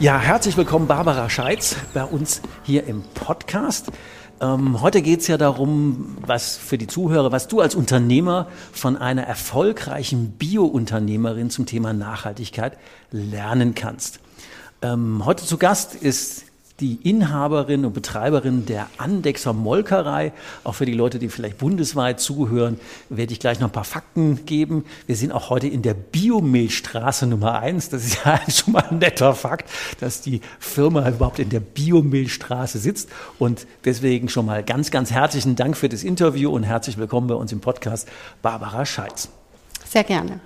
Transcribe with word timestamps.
Ja, 0.00 0.18
herzlich 0.18 0.56
willkommen, 0.56 0.86
Barbara 0.86 1.28
Scheitz, 1.28 1.76
bei 1.92 2.04
uns 2.04 2.40
hier 2.62 2.86
im 2.86 3.02
Podcast. 3.12 3.92
Ähm, 4.40 4.80
heute 4.80 5.02
geht 5.02 5.20
es 5.20 5.26
ja 5.26 5.36
darum, 5.36 6.16
was 6.22 6.56
für 6.56 6.78
die 6.78 6.86
Zuhörer, 6.86 7.32
was 7.32 7.48
du 7.48 7.60
als 7.60 7.74
Unternehmer 7.74 8.46
von 8.72 8.96
einer 8.96 9.24
erfolgreichen 9.24 10.30
Bio-Unternehmerin 10.38 11.50
zum 11.50 11.66
Thema 11.66 11.92
Nachhaltigkeit 11.92 12.78
lernen 13.10 13.74
kannst. 13.74 14.20
Ähm, 14.80 15.26
heute 15.26 15.44
zu 15.44 15.58
Gast 15.58 15.94
ist 15.96 16.44
die 16.80 16.98
Inhaberin 17.02 17.84
und 17.84 17.92
Betreiberin 17.92 18.66
der 18.66 18.88
Andexer 18.98 19.52
Molkerei. 19.52 20.32
Auch 20.64 20.74
für 20.74 20.86
die 20.86 20.94
Leute, 20.94 21.18
die 21.18 21.28
vielleicht 21.28 21.58
bundesweit 21.58 22.20
zuhören, 22.20 22.80
werde 23.08 23.32
ich 23.32 23.40
gleich 23.40 23.60
noch 23.60 23.68
ein 23.68 23.72
paar 23.72 23.84
Fakten 23.84 24.46
geben. 24.46 24.84
Wir 25.06 25.16
sind 25.16 25.32
auch 25.32 25.50
heute 25.50 25.68
in 25.68 25.82
der 25.82 25.94
Biomilchstraße 25.94 27.26
Nummer 27.26 27.60
eins. 27.60 27.88
Das 27.88 28.04
ist 28.04 28.18
ja 28.24 28.40
schon 28.48 28.72
mal 28.72 28.84
ein 28.90 28.98
netter 28.98 29.34
Fakt, 29.34 29.70
dass 30.00 30.22
die 30.22 30.40
Firma 30.58 31.08
überhaupt 31.08 31.38
in 31.38 31.50
der 31.50 31.60
Biomilchstraße 31.60 32.78
sitzt. 32.78 33.10
Und 33.38 33.66
deswegen 33.84 34.28
schon 34.28 34.46
mal 34.46 34.62
ganz, 34.62 34.90
ganz 34.90 35.10
herzlichen 35.10 35.56
Dank 35.56 35.76
für 35.76 35.88
das 35.88 36.02
Interview 36.02 36.50
und 36.50 36.62
herzlich 36.62 36.98
willkommen 36.98 37.26
bei 37.26 37.34
uns 37.34 37.52
im 37.52 37.60
Podcast, 37.60 38.08
Barbara 38.42 38.86
Scheitz. 38.86 39.28
Sehr 39.86 40.04
gerne. 40.04 40.40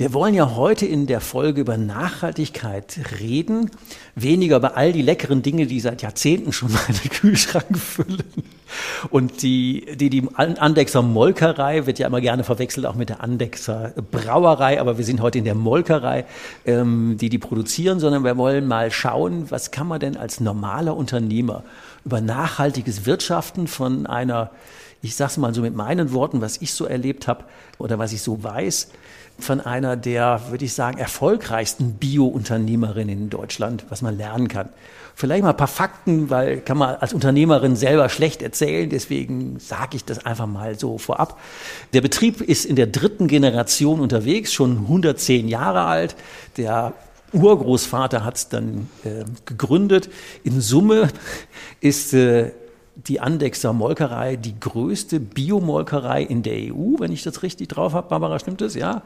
Wir 0.00 0.14
wollen 0.14 0.32
ja 0.32 0.56
heute 0.56 0.86
in 0.86 1.06
der 1.06 1.20
Folge 1.20 1.60
über 1.60 1.76
Nachhaltigkeit 1.76 3.20
reden, 3.20 3.70
weniger 4.14 4.56
über 4.56 4.74
all 4.74 4.94
die 4.94 5.02
leckeren 5.02 5.42
Dinge, 5.42 5.66
die 5.66 5.78
seit 5.78 6.00
Jahrzehnten 6.00 6.54
schon 6.54 6.72
meine 6.88 6.98
Kühlschrank 7.10 7.76
füllen. 7.76 8.24
Und 9.10 9.42
die, 9.42 9.84
die, 9.96 10.08
die 10.08 10.26
Andexer 10.36 11.02
Molkerei 11.02 11.84
wird 11.84 11.98
ja 11.98 12.06
immer 12.06 12.22
gerne 12.22 12.44
verwechselt, 12.44 12.86
auch 12.86 12.94
mit 12.94 13.10
der 13.10 13.22
Andexer 13.22 13.92
Brauerei, 14.10 14.80
aber 14.80 14.96
wir 14.96 15.04
sind 15.04 15.20
heute 15.20 15.36
in 15.36 15.44
der 15.44 15.54
Molkerei, 15.54 16.24
ähm, 16.64 17.18
die 17.18 17.28
die 17.28 17.36
produzieren, 17.36 18.00
sondern 18.00 18.24
wir 18.24 18.38
wollen 18.38 18.66
mal 18.66 18.90
schauen, 18.90 19.50
was 19.50 19.70
kann 19.70 19.86
man 19.86 20.00
denn 20.00 20.16
als 20.16 20.40
normaler 20.40 20.96
Unternehmer 20.96 21.62
über 22.06 22.22
nachhaltiges 22.22 23.04
Wirtschaften 23.04 23.66
von 23.66 24.06
einer, 24.06 24.50
ich 25.02 25.14
sag's 25.14 25.36
mal 25.36 25.52
so 25.52 25.60
mit 25.60 25.76
meinen 25.76 26.14
Worten, 26.14 26.40
was 26.40 26.56
ich 26.62 26.72
so 26.72 26.86
erlebt 26.86 27.28
habe 27.28 27.44
oder 27.76 27.98
was 27.98 28.14
ich 28.14 28.22
so 28.22 28.42
weiß, 28.42 28.88
von 29.40 29.60
einer 29.60 29.96
der, 29.96 30.42
würde 30.50 30.64
ich 30.64 30.74
sagen, 30.74 30.98
erfolgreichsten 30.98 31.94
Bio-Unternehmerinnen 31.94 33.16
in 33.16 33.30
Deutschland, 33.30 33.84
was 33.88 34.02
man 34.02 34.16
lernen 34.16 34.48
kann. 34.48 34.68
Vielleicht 35.14 35.42
mal 35.42 35.50
ein 35.50 35.56
paar 35.56 35.66
Fakten, 35.66 36.30
weil 36.30 36.60
kann 36.60 36.78
man 36.78 36.94
als 36.96 37.12
Unternehmerin 37.12 37.76
selber 37.76 38.08
schlecht 38.08 38.42
erzählen, 38.42 38.88
deswegen 38.88 39.58
sage 39.58 39.96
ich 39.96 40.04
das 40.04 40.24
einfach 40.24 40.46
mal 40.46 40.78
so 40.78 40.96
vorab. 40.98 41.38
Der 41.92 42.00
Betrieb 42.00 42.40
ist 42.40 42.64
in 42.64 42.76
der 42.76 42.86
dritten 42.86 43.26
Generation 43.28 44.00
unterwegs, 44.00 44.52
schon 44.52 44.78
110 44.78 45.48
Jahre 45.48 45.82
alt. 45.82 46.16
Der 46.56 46.94
Urgroßvater 47.32 48.24
hat 48.24 48.36
es 48.36 48.48
dann 48.48 48.88
äh, 49.04 49.24
gegründet. 49.44 50.10
In 50.42 50.60
Summe 50.60 51.08
ist 51.80 52.14
äh, 52.14 52.52
die 53.06 53.20
Andexer 53.20 53.72
Molkerei 53.72 54.36
die 54.36 54.58
größte 54.58 55.20
Biomolkerei 55.20 56.22
in 56.22 56.42
der 56.42 56.74
EU, 56.74 56.98
wenn 56.98 57.12
ich 57.12 57.22
das 57.22 57.42
richtig 57.42 57.68
drauf 57.68 57.92
habe. 57.92 58.08
Barbara, 58.08 58.38
stimmt 58.38 58.60
das? 58.60 58.74
Ja. 58.74 59.02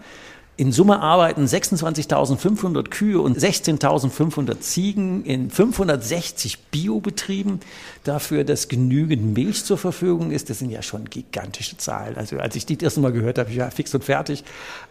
In 0.56 0.70
Summe 0.70 1.00
arbeiten 1.00 1.46
26.500 1.46 2.88
Kühe 2.88 3.20
und 3.20 3.36
16.500 3.36 4.60
Ziegen 4.60 5.24
in 5.24 5.50
560 5.50 6.58
Biobetrieben 6.70 7.58
dafür, 8.04 8.44
dass 8.44 8.68
genügend 8.68 9.34
Milch 9.34 9.64
zur 9.64 9.78
Verfügung 9.78 10.30
ist. 10.30 10.50
Das 10.50 10.60
sind 10.60 10.70
ja 10.70 10.82
schon 10.82 11.06
gigantische 11.06 11.76
Zahlen. 11.76 12.16
Also 12.16 12.38
als 12.38 12.54
ich 12.54 12.66
die 12.66 12.76
das 12.76 12.84
erste 12.84 13.00
Mal 13.00 13.10
gehört 13.10 13.38
habe, 13.38 13.50
ich 13.50 13.58
war 13.58 13.72
fix 13.72 13.92
und 13.96 14.04
fertig. 14.04 14.44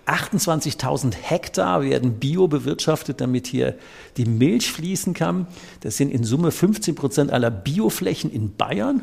28.000 0.06 1.14
Hektar 1.14 1.82
werden 1.82 2.20
bio 2.20 2.50
bewirtschaftet, 2.50 3.22
damit 3.22 3.48
hier 3.48 3.76
die 4.18 4.26
Milch 4.26 4.70
fließen 4.70 5.14
kann. 5.14 5.48
Das 5.80 5.96
sind 5.96 6.12
in 6.12 6.26
Summe 6.26 6.52
15 6.52 6.94
Prozent 6.94 7.32
aller 7.32 7.52
Bioflächen 7.52 8.30
in 8.30 8.54
Bayern 8.58 9.02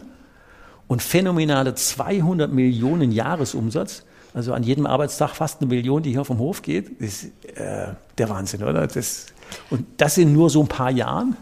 und 0.89 1.01
phänomenale 1.01 1.75
200 1.75 2.53
Millionen 2.53 3.13
Jahresumsatz. 3.13 4.05
Also 4.33 4.53
an 4.53 4.63
jedem 4.63 4.87
Arbeitstag 4.87 5.35
fast 5.35 5.61
eine 5.61 5.69
Million, 5.69 6.03
die 6.03 6.11
hier 6.11 6.25
vom 6.25 6.39
Hof 6.39 6.63
geht. 6.63 6.89
ist 7.01 7.25
äh, 7.57 7.89
der 8.19 8.29
Wahnsinn, 8.29 8.63
oder? 8.63 8.87
Das, 8.87 9.27
und 9.71 9.87
das 9.97 10.19
in 10.19 10.33
nur 10.33 10.51
so 10.51 10.61
ein 10.61 10.69
paar 10.69 10.91
Jahren. 10.91 11.37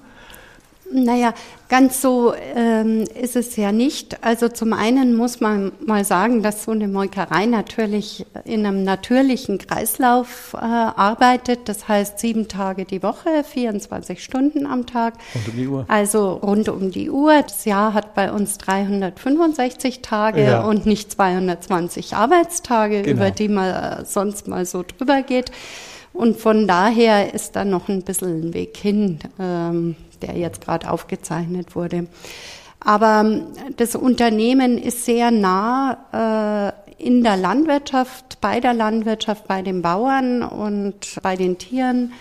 Naja, 0.90 1.34
ganz 1.68 2.00
so 2.00 2.32
ähm, 2.34 3.04
ist 3.20 3.36
es 3.36 3.56
ja 3.56 3.72
nicht. 3.72 4.24
Also 4.24 4.48
zum 4.48 4.72
einen 4.72 5.14
muss 5.14 5.40
man 5.40 5.72
mal 5.84 6.04
sagen, 6.04 6.42
dass 6.42 6.64
so 6.64 6.70
eine 6.70 6.88
Molkerei 6.88 7.44
natürlich 7.44 8.24
in 8.44 8.64
einem 8.64 8.84
natürlichen 8.84 9.58
Kreislauf 9.58 10.54
äh, 10.54 10.58
arbeitet. 10.58 11.68
Das 11.68 11.88
heißt 11.88 12.18
sieben 12.18 12.48
Tage 12.48 12.86
die 12.86 13.02
Woche, 13.02 13.44
24 13.44 14.24
Stunden 14.24 14.66
am 14.66 14.86
Tag. 14.86 15.14
Rund 15.34 15.48
um 15.48 15.56
die 15.56 15.68
Uhr. 15.68 15.84
Also 15.88 16.32
rund 16.32 16.68
um 16.70 16.90
die 16.90 17.10
Uhr. 17.10 17.42
Das 17.42 17.66
Jahr 17.66 17.92
hat 17.92 18.14
bei 18.14 18.32
uns 18.32 18.56
365 18.56 20.00
Tage 20.00 20.44
ja. 20.44 20.62
und 20.62 20.86
nicht 20.86 21.12
220 21.12 22.14
Arbeitstage, 22.14 23.02
genau. 23.02 23.16
über 23.16 23.30
die 23.30 23.48
man 23.48 23.74
äh, 23.74 24.04
sonst 24.06 24.48
mal 24.48 24.64
so 24.64 24.82
drüber 24.82 25.22
geht. 25.22 25.52
Und 26.14 26.38
von 26.38 26.66
daher 26.66 27.34
ist 27.34 27.56
da 27.56 27.64
noch 27.64 27.88
ein 27.88 28.02
bisschen 28.02 28.48
ein 28.48 28.54
Weg 28.54 28.76
hin. 28.76 29.18
Ähm, 29.38 29.94
der 30.22 30.36
jetzt 30.36 30.64
gerade 30.64 30.90
aufgezeichnet 30.90 31.74
wurde. 31.74 32.06
Aber 32.80 33.20
ähm, 33.20 33.46
das 33.76 33.94
Unternehmen 33.94 34.78
ist 34.78 35.04
sehr 35.04 35.30
nah 35.30 36.72
äh, 36.98 37.02
in 37.02 37.22
der 37.22 37.36
Landwirtschaft, 37.36 38.40
bei 38.40 38.60
der 38.60 38.74
Landwirtschaft, 38.74 39.46
bei 39.46 39.62
den 39.62 39.82
Bauern 39.82 40.42
und 40.42 41.18
bei 41.22 41.36
den 41.36 41.58
Tieren 41.58 42.12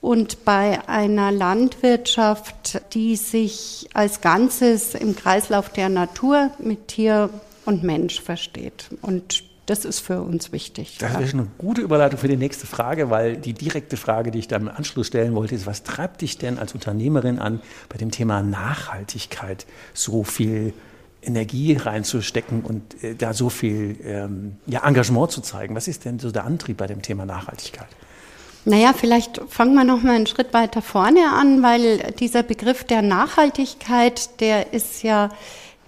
und 0.00 0.44
bei 0.44 0.78
einer 0.88 1.30
Landwirtschaft, 1.30 2.80
die 2.94 3.16
sich 3.16 3.88
als 3.92 4.20
Ganzes 4.20 4.94
im 4.94 5.14
Kreislauf 5.14 5.68
der 5.68 5.88
Natur 5.88 6.50
mit 6.58 6.88
Tier 6.88 7.30
und 7.66 7.82
Mensch 7.82 8.20
versteht. 8.20 8.86
Und 9.02 9.49
das 9.70 9.84
ist 9.84 10.00
für 10.00 10.20
uns 10.20 10.50
wichtig. 10.50 10.98
Das 10.98 11.20
ist 11.20 11.32
eine 11.32 11.46
gute 11.56 11.80
Überleitung 11.80 12.18
für 12.18 12.26
die 12.26 12.36
nächste 12.36 12.66
Frage, 12.66 13.08
weil 13.08 13.36
die 13.36 13.52
direkte 13.52 13.96
Frage, 13.96 14.32
die 14.32 14.40
ich 14.40 14.48
dann 14.48 14.62
im 14.62 14.68
Anschluss 14.68 15.06
stellen 15.06 15.32
wollte, 15.36 15.54
ist, 15.54 15.64
was 15.64 15.84
treibt 15.84 16.22
dich 16.22 16.38
denn 16.38 16.58
als 16.58 16.74
Unternehmerin 16.74 17.38
an, 17.38 17.60
bei 17.88 17.96
dem 17.96 18.10
Thema 18.10 18.42
Nachhaltigkeit 18.42 19.66
so 19.94 20.24
viel 20.24 20.74
Energie 21.22 21.74
reinzustecken 21.74 22.62
und 22.62 23.04
äh, 23.04 23.14
da 23.14 23.32
so 23.32 23.48
viel 23.48 23.96
ähm, 24.02 24.56
ja, 24.66 24.84
Engagement 24.84 25.30
zu 25.30 25.40
zeigen? 25.40 25.76
Was 25.76 25.86
ist 25.86 26.04
denn 26.04 26.18
so 26.18 26.32
der 26.32 26.46
Antrieb 26.46 26.78
bei 26.78 26.88
dem 26.88 27.00
Thema 27.00 27.24
Nachhaltigkeit? 27.24 27.88
Naja, 28.64 28.92
vielleicht 28.92 29.40
fangen 29.48 29.74
wir 29.74 29.84
noch 29.84 30.02
mal 30.02 30.16
einen 30.16 30.26
Schritt 30.26 30.52
weiter 30.52 30.82
vorne 30.82 31.30
an, 31.32 31.62
weil 31.62 32.12
dieser 32.18 32.42
Begriff 32.42 32.82
der 32.82 33.02
Nachhaltigkeit, 33.02 34.40
der 34.40 34.72
ist 34.72 35.04
ja 35.04 35.30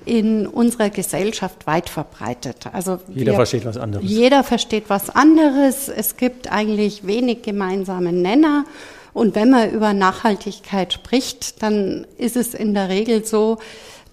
in 0.04 0.46
unserer 0.46 0.90
Gesellschaft 0.90 1.66
weit 1.66 1.88
verbreitet. 1.88 2.66
Also 2.72 2.98
jeder 3.08 3.32
wir, 3.32 3.36
versteht 3.36 3.64
was 3.64 3.76
anderes. 3.76 4.08
Jeder 4.08 4.44
versteht 4.44 4.84
was 4.88 5.10
anderes. 5.10 5.88
Es 5.88 6.16
gibt 6.16 6.50
eigentlich 6.50 7.06
wenig 7.06 7.42
gemeinsame 7.42 8.12
Nenner. 8.12 8.64
Und 9.12 9.34
wenn 9.34 9.50
man 9.50 9.70
über 9.70 9.92
Nachhaltigkeit 9.92 10.92
spricht, 10.92 11.62
dann 11.62 12.06
ist 12.18 12.36
es 12.36 12.54
in 12.54 12.74
der 12.74 12.88
Regel 12.88 13.24
so, 13.24 13.58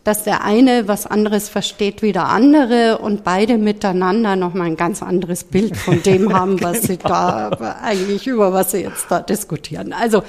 dass 0.04 0.24
der 0.24 0.44
eine 0.44 0.88
was 0.88 1.06
anderes 1.06 1.50
versteht 1.50 2.02
wie 2.02 2.12
der 2.12 2.28
andere 2.30 2.98
und 3.00 3.24
beide 3.24 3.58
miteinander 3.58 4.36
nochmal 4.36 4.68
ein 4.68 4.78
ganz 4.78 5.04
anderes 5.04 5.44
Bild 5.44 5.78
von 5.78 6.02
dem 6.04 6.34
haben, 6.38 6.62
was 6.62 6.82
genau. 6.82 6.88
sie 6.88 6.98
da 6.98 7.80
eigentlich 7.84 8.26
über 8.28 8.54
was 8.54 8.72
sie 8.72 8.80
jetzt 8.80 9.06
da 9.10 9.20
diskutieren. 9.20 9.94
Also 9.94 10.24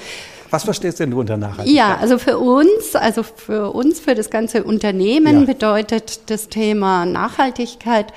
Was 0.51 0.65
verstehst 0.65 0.99
denn 0.99 1.11
du 1.11 1.19
unter 1.21 1.37
Nachhaltigkeit? 1.37 1.73
Ja, 1.73 1.97
also 1.99 2.17
für 2.17 2.37
uns, 2.37 2.93
also 2.93 3.23
für 3.23 3.71
uns, 3.73 4.01
für 4.01 4.15
das 4.15 4.29
ganze 4.29 4.63
Unternehmen 4.63 5.39
ja. 5.39 5.45
bedeutet 5.45 6.29
das 6.29 6.49
Thema 6.49 7.05
Nachhaltigkeit 7.05 8.13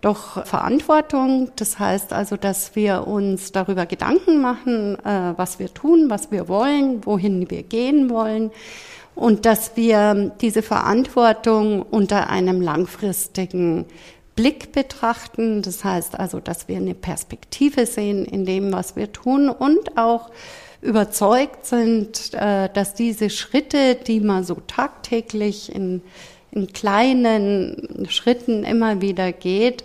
doch 0.00 0.46
Verantwortung. 0.46 1.50
Das 1.56 1.80
heißt 1.80 2.12
also, 2.12 2.36
dass 2.36 2.76
wir 2.76 3.06
uns 3.08 3.50
darüber 3.50 3.86
Gedanken 3.86 4.40
machen, 4.40 4.96
äh, 5.04 5.34
was 5.36 5.58
wir 5.58 5.74
tun, 5.74 6.08
was 6.08 6.30
wir 6.30 6.48
wollen, 6.48 7.04
wohin 7.04 7.50
wir 7.50 7.64
gehen 7.64 8.10
wollen 8.10 8.52
und 9.16 9.44
dass 9.44 9.76
wir 9.76 10.32
diese 10.40 10.62
Verantwortung 10.62 11.82
unter 11.82 12.30
einem 12.30 12.60
langfristigen 12.60 13.86
Blick 14.36 14.72
betrachten. 14.72 15.62
Das 15.62 15.84
heißt 15.84 16.18
also, 16.18 16.38
dass 16.38 16.68
wir 16.68 16.76
eine 16.76 16.94
Perspektive 16.94 17.86
sehen 17.86 18.24
in 18.24 18.44
dem, 18.44 18.72
was 18.72 18.94
wir 18.94 19.12
tun 19.12 19.48
und 19.48 19.98
auch 19.98 20.30
überzeugt 20.82 21.64
sind, 21.64 22.34
äh, 22.34 22.68
dass 22.72 22.94
diese 22.94 23.30
Schritte, 23.30 23.94
die 23.94 24.20
man 24.20 24.44
so 24.44 24.56
tagtäglich 24.66 25.74
in 25.74 26.02
in 26.52 26.72
kleinen 26.72 28.06
Schritten 28.08 28.62
immer 28.64 29.00
wieder 29.00 29.32
geht, 29.32 29.84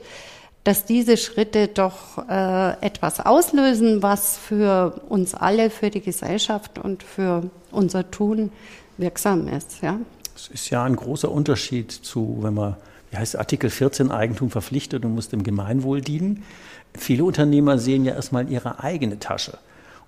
dass 0.64 0.84
diese 0.84 1.16
Schritte 1.16 1.70
doch 1.70 2.28
äh, 2.30 2.74
etwas 2.86 3.22
auslösen, 3.22 4.04
was 4.04 4.38
für 4.38 5.02
uns 5.08 5.34
alle, 5.34 5.70
für 5.70 5.90
die 5.90 6.02
Gesellschaft 6.02 6.78
und 6.78 7.04
für 7.04 7.50
unser 7.72 8.12
Tun 8.12 8.52
wirksam 8.98 9.48
ist. 9.48 9.82
Ja? 9.82 9.98
Es 10.36 10.50
ist 10.50 10.70
ja 10.70 10.84
ein 10.84 10.98
großer 10.98 11.32
Unterschied 11.32 11.92
zu, 11.92 12.40
wenn 12.42 12.54
man, 12.54 12.76
wie 13.12 13.18
heißt 13.18 13.38
Artikel 13.38 13.70
14 13.70 14.12
Eigentum 14.12 14.50
verpflichtet 14.50 15.06
und 15.06 15.16
muss 15.16 15.30
dem 15.30 15.44
Gemeinwohl 15.44 16.02
dienen. 16.02 16.44
Viele 16.94 17.24
Unternehmer 17.24 17.78
sehen 17.78 18.04
ja 18.04 18.14
erstmal 18.14 18.52
ihre 18.52 18.84
eigene 18.84 19.20
Tasche. 19.20 19.58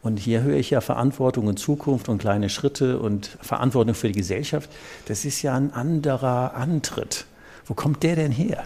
Und 0.02 0.18
hier 0.18 0.42
höre 0.42 0.58
ich 0.58 0.70
ja 0.70 0.80
Verantwortung 0.82 1.48
und 1.48 1.60
Zukunft 1.60 2.08
und 2.08 2.20
kleine 2.20 2.50
Schritte 2.50 3.00
und 3.00 3.38
Verantwortung 3.42 3.96
für 3.96 4.08
die 4.08 4.20
Gesellschaft. 4.20 4.70
Das 5.06 5.26
ist 5.26 5.42
ja 5.42 5.56
ein 5.56 5.74
anderer 5.74 6.56
Antritt. 6.56 7.26
Wo 7.66 7.74
kommt 7.74 8.04
der 8.04 8.16
denn 8.16 8.32
her? 8.32 8.64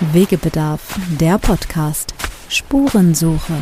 Wegebedarf, 0.00 0.98
der 1.20 1.38
Podcast. 1.38 2.14
Spurensuche. 2.48 3.54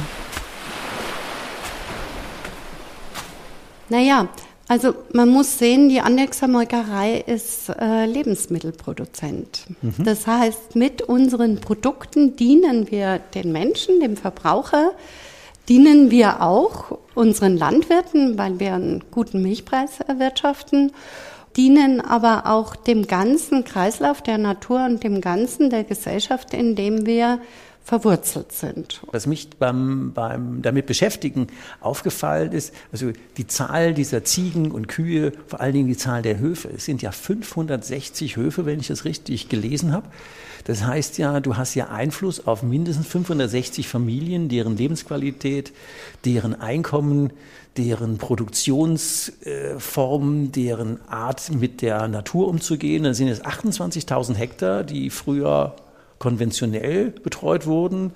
Naja, 3.91 4.29
also 4.69 4.95
man 5.15 5.31
muss 5.31 5.59
sehen, 5.59 5.89
die 5.89 6.01
Andexer 6.01 6.47
Molkerei 6.47 7.25
ist 7.27 7.71
äh, 7.71 8.05
Lebensmittelproduzent. 8.05 9.65
Mhm. 9.81 10.05
Das 10.05 10.27
heißt, 10.27 10.77
mit 10.77 11.01
unseren 11.01 11.57
Produkten 11.57 12.37
dienen 12.37 12.91
wir 12.91 13.19
den 13.19 13.51
Menschen, 13.51 14.01
dem 14.01 14.19
Verbraucher, 14.19 14.93
dienen 15.71 16.11
wir 16.11 16.43
auch 16.43 16.99
unseren 17.15 17.57
Landwirten, 17.57 18.37
weil 18.37 18.61
wir 18.61 18.75
einen 18.75 19.05
guten 19.11 19.43
Milchpreis 19.43 20.01
erwirtschaften, 20.01 20.93
dienen 21.57 22.01
aber 22.03 22.47
auch 22.47 22.77
dem 22.77 23.07
ganzen 23.07 23.65
Kreislauf 23.65 24.23
der 24.23 24.39
Natur 24.39 24.85
und 24.85 25.03
dem 25.03 25.21
ganzen 25.21 25.71
der 25.71 25.85
Gesellschaft, 25.85 26.53
in 26.53 26.77
dem 26.77 27.07
wir 27.07 27.41
verwurzelt 27.89 28.53
sind. 28.53 29.01
Was 29.13 29.27
mich 29.27 29.49
beim, 29.59 30.13
beim 30.13 30.61
damit 30.61 30.85
beschäftigen 30.85 31.47
aufgefallen 31.81 32.53
ist, 32.53 32.75
also 32.93 33.13
die 33.39 33.47
Zahl 33.47 33.95
dieser 33.95 34.25
Ziegen 34.25 34.73
und 34.73 34.89
Kühe, 34.89 35.33
vor 35.47 35.63
allen 35.63 35.73
Dingen 35.73 35.89
die 35.89 35.97
Zahl 35.97 36.21
der 36.21 36.39
Höfe. 36.39 36.69
Es 36.69 36.85
sind 36.85 37.01
ja 37.01 37.13
560 37.13 38.37
Höfe, 38.37 38.67
wenn 38.67 38.79
ich 38.79 38.89
das 38.89 39.07
richtig 39.07 39.49
gelesen 39.49 39.95
habe. 39.95 40.07
Das 40.65 40.85
heißt 40.85 41.17
ja, 41.17 41.41
du 41.41 41.57
hast 41.57 41.75
ja 41.77 41.89
Einfluss 41.89 42.47
auf 42.47 42.63
mindestens 42.63 43.07
560 43.07 43.89
Familien, 43.89 44.51
deren 44.51 44.77
Lebensqualität, 44.77 45.73
deren 46.27 46.61
Einkommen, 46.61 47.33
deren 47.79 48.19
Produktionsformen, 48.19 50.53
deren 50.53 50.99
Art 51.09 51.51
mit 51.55 51.81
der 51.81 52.07
Natur 52.07 52.49
umzugehen. 52.49 53.05
Da 53.05 53.15
sind 53.15 53.29
es 53.29 53.43
28.000 53.43 54.35
Hektar, 54.35 54.85
die 54.85 55.09
früher 55.09 55.75
konventionell 56.19 57.11
betreut 57.11 57.67
wurden, 57.67 58.13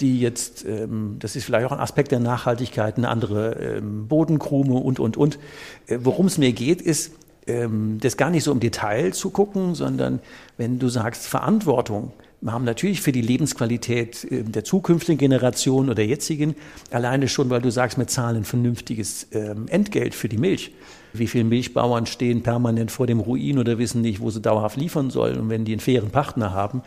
die 0.00 0.20
jetzt, 0.20 0.64
ähm, 0.64 1.16
das 1.18 1.36
ist 1.36 1.44
vielleicht 1.44 1.66
auch 1.66 1.72
ein 1.72 1.80
Aspekt 1.80 2.12
der 2.12 2.20
Nachhaltigkeit, 2.20 2.96
eine 2.96 3.08
andere 3.08 3.52
ähm, 3.52 4.08
Bodenkrume 4.08 4.74
und, 4.74 5.00
und, 5.00 5.16
und. 5.16 5.38
Äh, 5.86 5.98
Worum 6.02 6.26
es 6.26 6.38
mir 6.38 6.52
geht, 6.52 6.82
ist, 6.82 7.12
ähm, 7.46 7.98
das 8.00 8.16
gar 8.16 8.30
nicht 8.30 8.44
so 8.44 8.52
im 8.52 8.60
Detail 8.60 9.12
zu 9.12 9.30
gucken, 9.30 9.74
sondern 9.74 10.20
wenn 10.56 10.78
du 10.78 10.88
sagst 10.88 11.26
Verantwortung, 11.26 12.12
wir 12.40 12.52
haben 12.52 12.64
natürlich 12.64 13.00
für 13.00 13.12
die 13.12 13.20
Lebensqualität 13.20 14.26
der 14.28 14.64
zukünftigen 14.64 15.16
Generation 15.16 15.88
oder 15.88 16.02
jetzigen, 16.02 16.56
alleine 16.90 17.28
schon, 17.28 17.50
weil 17.50 17.62
du 17.62 17.70
sagst, 17.70 17.98
wir 17.98 18.08
zahlen 18.08 18.38
ein 18.38 18.44
vernünftiges 18.44 19.28
Entgelt 19.68 20.12
für 20.12 20.28
die 20.28 20.38
Milch. 20.38 20.72
Wie 21.12 21.26
viele 21.26 21.44
Milchbauern 21.44 22.06
stehen 22.06 22.42
permanent 22.42 22.90
vor 22.90 23.06
dem 23.06 23.20
Ruin 23.20 23.58
oder 23.58 23.78
wissen 23.78 24.00
nicht, 24.00 24.20
wo 24.20 24.30
sie 24.30 24.40
dauerhaft 24.40 24.76
liefern 24.76 25.10
sollen. 25.10 25.38
Und 25.38 25.50
wenn 25.50 25.64
die 25.64 25.72
einen 25.72 25.80
fairen 25.80 26.10
Partner 26.10 26.52
haben, 26.52 26.82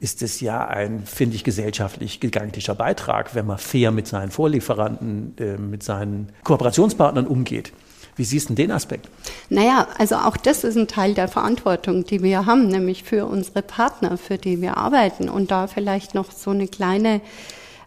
ist 0.00 0.22
es 0.22 0.40
ja 0.40 0.66
ein, 0.66 1.04
finde 1.04 1.36
ich, 1.36 1.44
gesellschaftlich 1.44 2.20
gigantischer 2.20 2.74
Beitrag, 2.74 3.34
wenn 3.34 3.46
man 3.46 3.58
fair 3.58 3.90
mit 3.90 4.06
seinen 4.06 4.30
Vorlieferanten, 4.30 5.34
äh, 5.38 5.58
mit 5.58 5.82
seinen 5.82 6.30
Kooperationspartnern 6.44 7.26
umgeht. 7.26 7.72
Wie 8.16 8.24
siehst 8.24 8.50
du 8.50 8.54
den 8.54 8.70
Aspekt? 8.70 9.08
Naja, 9.48 9.86
also 9.98 10.16
auch 10.16 10.36
das 10.36 10.64
ist 10.64 10.76
ein 10.76 10.88
Teil 10.88 11.14
der 11.14 11.28
Verantwortung, 11.28 12.04
die 12.04 12.22
wir 12.22 12.44
haben, 12.44 12.68
nämlich 12.68 13.02
für 13.04 13.26
unsere 13.26 13.62
Partner, 13.62 14.18
für 14.18 14.36
die 14.36 14.60
wir 14.60 14.76
arbeiten. 14.76 15.28
Und 15.28 15.50
da 15.50 15.66
vielleicht 15.66 16.14
noch 16.14 16.30
so 16.32 16.50
eine 16.50 16.68
kleine 16.68 17.20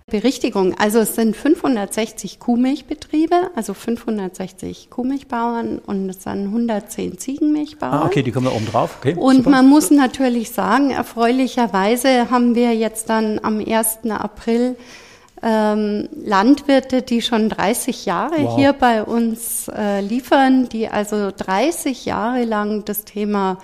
Berichtigung. 0.07 0.75
Also 0.77 0.99
es 0.99 1.15
sind 1.15 1.35
560 1.35 2.39
Kuhmilchbetriebe, 2.39 3.51
also 3.55 3.73
560 3.73 4.89
Kuhmilchbauern 4.89 5.79
und 5.79 6.09
es 6.09 6.23
sind 6.23 6.45
110 6.47 7.17
Ziegenmilchbauern. 7.17 7.93
Ah, 7.93 8.05
okay, 8.05 8.21
die 8.21 8.31
kommen 8.31 8.47
da 8.47 8.51
oben 8.51 8.65
drauf. 8.65 8.97
Okay, 8.99 9.15
und 9.15 9.37
super. 9.37 9.49
man 9.49 9.67
muss 9.67 9.91
natürlich 9.91 10.51
sagen, 10.51 10.91
erfreulicherweise 10.91 12.29
haben 12.29 12.55
wir 12.55 12.75
jetzt 12.75 13.09
dann 13.09 13.39
am 13.43 13.59
1. 13.59 13.99
April 14.09 14.75
ähm, 15.41 16.07
Landwirte, 16.23 17.01
die 17.01 17.21
schon 17.21 17.49
30 17.49 18.05
Jahre 18.05 18.43
wow. 18.43 18.55
hier 18.55 18.73
bei 18.73 19.03
uns 19.03 19.67
äh, 19.67 20.01
liefern, 20.01 20.69
die 20.69 20.87
also 20.87 21.31
30 21.35 22.05
Jahre 22.05 22.45
lang 22.45 22.85
das 22.85 23.03
Thema 23.03 23.57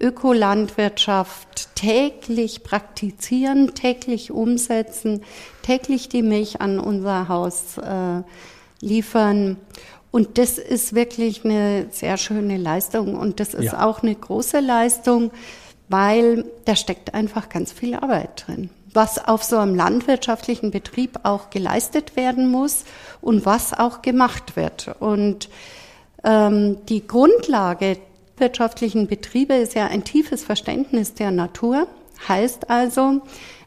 Ökolandwirtschaft 0.00 1.74
täglich 1.74 2.62
praktizieren, 2.62 3.74
täglich 3.74 4.30
umsetzen, 4.30 5.22
täglich 5.62 6.08
die 6.08 6.22
Milch 6.22 6.60
an 6.60 6.78
unser 6.78 7.28
Haus 7.28 7.78
äh, 7.78 8.22
liefern. 8.80 9.56
Und 10.10 10.38
das 10.38 10.58
ist 10.58 10.94
wirklich 10.94 11.44
eine 11.44 11.86
sehr 11.90 12.16
schöne 12.16 12.56
Leistung 12.56 13.16
und 13.16 13.40
das 13.40 13.54
ist 13.54 13.72
ja. 13.72 13.86
auch 13.86 14.02
eine 14.02 14.14
große 14.14 14.60
Leistung, 14.60 15.30
weil 15.88 16.44
da 16.64 16.74
steckt 16.74 17.14
einfach 17.14 17.48
ganz 17.48 17.72
viel 17.72 17.94
Arbeit 17.94 18.44
drin, 18.46 18.70
was 18.92 19.22
auf 19.22 19.42
so 19.44 19.58
einem 19.58 19.74
landwirtschaftlichen 19.74 20.70
Betrieb 20.70 21.20
auch 21.22 21.50
geleistet 21.50 22.16
werden 22.16 22.50
muss 22.50 22.84
und 23.20 23.44
was 23.44 23.72
auch 23.72 24.02
gemacht 24.02 24.56
wird. 24.56 24.96
Und 25.00 25.48
ähm, 26.24 26.78
die 26.86 27.06
Grundlage 27.06 27.98
wirtschaftlichen 28.38 29.06
Betriebe 29.06 29.54
ist 29.54 29.74
ja 29.74 29.86
ein 29.86 30.04
tiefes 30.04 30.44
Verständnis 30.44 31.14
der 31.14 31.30
Natur. 31.30 31.86
Heißt 32.28 32.70
also, 32.70 33.22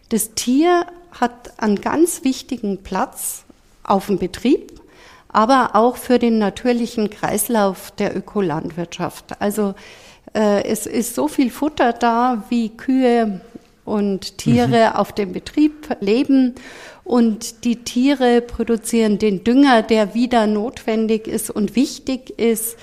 das 0.09 0.33
Tier 0.33 0.85
hat 1.11 1.53
einen 1.61 1.81
ganz 1.81 2.23
wichtigen 2.23 2.83
Platz 2.83 3.43
auf 3.83 4.07
dem 4.07 4.17
Betrieb, 4.17 4.79
aber 5.27 5.71
auch 5.75 5.97
für 5.97 6.19
den 6.19 6.38
natürlichen 6.38 7.09
Kreislauf 7.09 7.91
der 7.91 8.15
Ökolandwirtschaft. 8.15 9.41
Also 9.41 9.75
äh, 10.33 10.63
es 10.63 10.85
ist 10.85 11.15
so 11.15 11.27
viel 11.27 11.49
Futter 11.49 11.93
da, 11.93 12.43
wie 12.49 12.69
Kühe 12.69 13.41
und 13.85 14.38
Tiere 14.38 14.91
mhm. 14.91 14.95
auf 14.95 15.13
dem 15.13 15.33
Betrieb 15.33 15.97
leben. 15.99 16.55
Und 17.03 17.63
die 17.63 17.83
Tiere 17.83 18.41
produzieren 18.41 19.17
den 19.17 19.43
Dünger, 19.43 19.81
der 19.81 20.13
wieder 20.13 20.45
notwendig 20.45 21.27
ist 21.27 21.49
und 21.49 21.75
wichtig 21.75 22.38
ist 22.39 22.77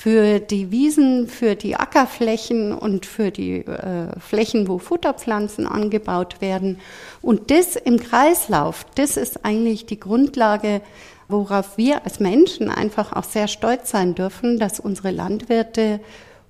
für 0.00 0.40
die 0.40 0.70
Wiesen, 0.70 1.28
für 1.28 1.56
die 1.56 1.76
Ackerflächen 1.76 2.72
und 2.72 3.04
für 3.04 3.30
die 3.30 3.66
äh, 3.66 4.18
Flächen, 4.18 4.66
wo 4.66 4.78
Futterpflanzen 4.78 5.66
angebaut 5.66 6.40
werden. 6.40 6.78
Und 7.20 7.50
das 7.50 7.76
im 7.76 8.00
Kreislauf, 8.00 8.86
das 8.94 9.18
ist 9.18 9.44
eigentlich 9.44 9.84
die 9.84 10.00
Grundlage, 10.00 10.80
worauf 11.28 11.76
wir 11.76 12.02
als 12.06 12.18
Menschen 12.18 12.70
einfach 12.70 13.12
auch 13.12 13.24
sehr 13.24 13.46
stolz 13.46 13.90
sein 13.90 14.14
dürfen, 14.14 14.58
dass 14.58 14.80
unsere 14.80 15.10
Landwirte 15.10 16.00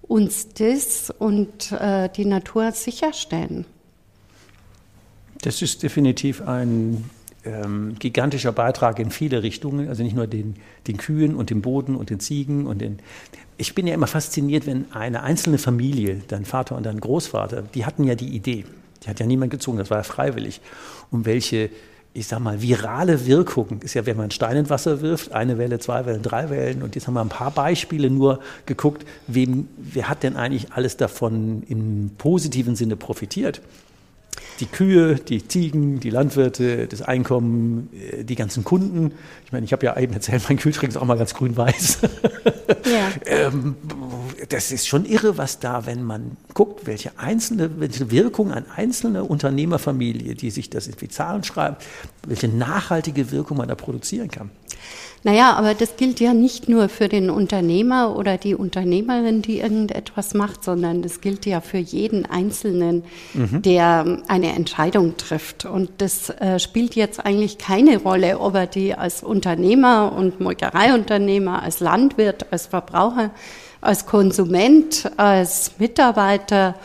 uns 0.02 0.50
das 0.54 1.11
und 1.11 1.73
äh, 1.73 2.09
die 2.09 2.26
Natur 2.26 2.71
sicherstellen. 2.71 3.66
Das 5.42 5.61
ist 5.61 5.83
definitiv 5.83 6.40
ein 6.47 7.11
ähm, 7.44 7.97
gigantischer 7.99 8.52
Beitrag 8.52 8.99
in 8.99 9.11
viele 9.11 9.42
Richtungen, 9.42 9.88
also 9.88 10.02
nicht 10.02 10.16
nur 10.16 10.26
den, 10.26 10.56
den 10.87 10.97
Kühen 10.97 11.35
und 11.35 11.50
dem 11.50 11.62
Boden 11.62 11.97
und 11.97 12.11
den 12.11 12.20
Ziegen 12.20 12.66
und 12.66 12.80
den. 12.80 12.99
Ich 13.56 13.75
bin 13.75 13.87
ja 13.87 13.94
immer 13.94 14.06
fasziniert, 14.06 14.66
wenn 14.66 14.90
eine 14.92 15.23
einzelne 15.23 15.59
Familie, 15.59 16.23
dein 16.28 16.44
Vater 16.44 16.76
und 16.76 16.85
dein 16.85 17.00
Großvater, 17.00 17.62
die 17.62 17.85
hatten 17.85 18.04
ja 18.04 18.14
die 18.14 18.28
Idee, 18.28 18.64
die 19.02 19.09
hat 19.09 19.20
ja 19.20 19.26
niemand 19.26 19.50
gezogen, 19.50 19.78
das 19.78 19.90
war 19.90 19.99
ja 19.99 20.02
freiwillig, 20.02 20.61
um 21.11 21.25
welche 21.25 21.70
ich 22.12 22.26
sag 22.26 22.40
mal, 22.40 22.61
virale 22.61 23.26
Wirkung 23.26 23.82
ist 23.82 23.94
ja, 23.94 24.04
wenn 24.04 24.16
man 24.16 24.32
Stein 24.32 24.56
in 24.56 24.68
Wasser 24.68 25.00
wirft, 25.00 25.32
eine 25.32 25.59
Welle, 25.59 25.78
zwei 25.78 26.06
Wellen, 26.06 26.23
drei 26.23 26.50
Wellen. 26.50 26.82
Und 26.82 26.97
jetzt 26.97 27.06
haben 27.06 27.14
wir 27.14 27.20
ein 27.20 27.28
paar 27.28 27.52
Beispiele 27.52 28.11
nur 28.11 28.40
geguckt, 28.66 29.06
wem, 29.28 29.68
wer 29.76 30.09
hat 30.09 30.25
denn 30.25 30.37
eigentlich 30.37 30.73
alles 30.73 30.97
davon 30.97 31.62
im 31.68 32.11
positiven 32.18 32.75
Sinne 32.75 32.97
profitiert? 32.97 33.62
Die 34.60 34.66
Kühe, 34.66 35.14
die 35.16 35.46
Ziegen, 35.46 36.00
die 36.00 36.10
Landwirte, 36.10 36.87
das 36.87 37.02
Einkommen, 37.02 37.88
äh, 37.92 38.25
die 38.25 38.37
ganzen 38.37 38.64
Kunden. 38.64 39.12
Ich 39.44 39.52
meine, 39.52 39.64
ich 39.64 39.72
habe 39.72 39.84
ja 39.84 39.99
eben 39.99 40.12
erzählt, 40.12 40.42
mein 40.49 40.58
Kühlschrank 40.58 40.90
ist 40.90 40.96
auch 40.96 41.04
mal 41.04 41.18
ganz 41.18 41.34
grün-weiß. 41.34 41.99
Ja. 42.87 43.10
ähm, 43.26 43.76
das 44.49 44.72
ist 44.72 44.87
schon 44.87 45.04
irre, 45.04 45.37
was 45.37 45.58
da, 45.58 45.87
wenn 45.87 46.02
man 46.02 46.37
guckt, 46.54 46.87
welche 46.87 47.18
einzelne, 47.18 47.78
welche 47.78 48.10
Wirkung 48.10 48.52
an 48.52 48.64
einzelne 48.75 49.25
Unternehmerfamilie, 49.25 50.34
die 50.34 50.50
sich 50.50 50.70
das 50.70 50.87
in 50.87 50.94
die 50.96 51.08
Zahlen 51.08 51.44
schreibt, 51.44 51.84
welche 52.26 52.49
nachhaltige 52.49 53.30
Wirkung 53.32 53.58
man 53.58 53.68
da 53.68 53.75
produzieren 53.75 54.30
kann. 54.30 54.50
Naja, 55.22 55.52
aber 55.52 55.74
das 55.74 55.96
gilt 55.96 56.18
ja 56.18 56.32
nicht 56.32 56.68
nur 56.70 56.88
für 56.88 57.08
den 57.08 57.28
Unternehmer 57.28 58.16
oder 58.16 58.38
die 58.38 58.54
Unternehmerin, 58.54 59.42
die 59.42 59.58
irgendetwas 59.60 60.32
macht, 60.32 60.64
sondern 60.64 61.02
das 61.02 61.20
gilt 61.20 61.44
ja 61.44 61.60
für 61.60 61.76
jeden 61.76 62.24
Einzelnen, 62.24 63.04
mhm. 63.34 63.60
der 63.60 64.22
eine 64.28 64.54
Entscheidung 64.54 65.18
trifft. 65.18 65.66
Und 65.66 65.90
das 65.98 66.30
äh, 66.30 66.58
spielt 66.58 66.96
jetzt 66.96 67.24
eigentlich 67.24 67.58
keine 67.58 67.98
Rolle, 67.98 68.40
ob 68.40 68.54
er 68.54 68.66
die 68.66 68.94
als 68.94 69.22
Unternehmer 69.22 70.12
und 70.16 70.40
Molkereiunternehmer, 70.40 71.62
als 71.62 71.80
Landwirt, 71.80 72.50
als 72.50 72.66
Verbraucher, 72.66 73.30
als 73.82 74.06
Konsument, 74.06 75.10
als 75.18 75.72
Mitarbeiter 75.78 76.76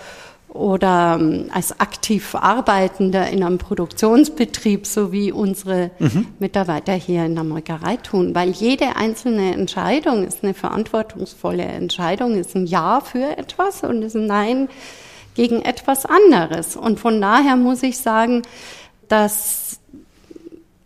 oder 0.55 1.17
ähm, 1.19 1.49
als 1.53 1.79
aktiv 1.79 2.33
Arbeitender 2.33 3.29
in 3.29 3.43
einem 3.43 3.57
Produktionsbetrieb, 3.57 4.87
so 4.87 5.11
wie 5.11 5.31
unsere 5.31 5.91
mhm. 5.99 6.27
Mitarbeiter 6.39 6.93
hier 6.93 7.25
in 7.25 7.35
der 7.35 7.43
Molkerei 7.43 7.97
tun. 7.97 8.33
Weil 8.33 8.49
jede 8.51 8.95
einzelne 8.95 9.53
Entscheidung 9.53 10.25
ist 10.25 10.43
eine 10.43 10.53
verantwortungsvolle 10.53 11.63
Entscheidung, 11.63 12.35
ist 12.35 12.55
ein 12.55 12.65
Ja 12.65 13.01
für 13.01 13.37
etwas 13.37 13.83
und 13.83 14.01
ist 14.01 14.15
ein 14.15 14.27
Nein 14.27 14.69
gegen 15.35 15.61
etwas 15.61 16.05
anderes. 16.05 16.75
Und 16.77 16.99
von 16.99 17.19
daher 17.19 17.57
muss 17.57 17.83
ich 17.83 17.97
sagen, 17.97 18.43
dass 19.09 19.79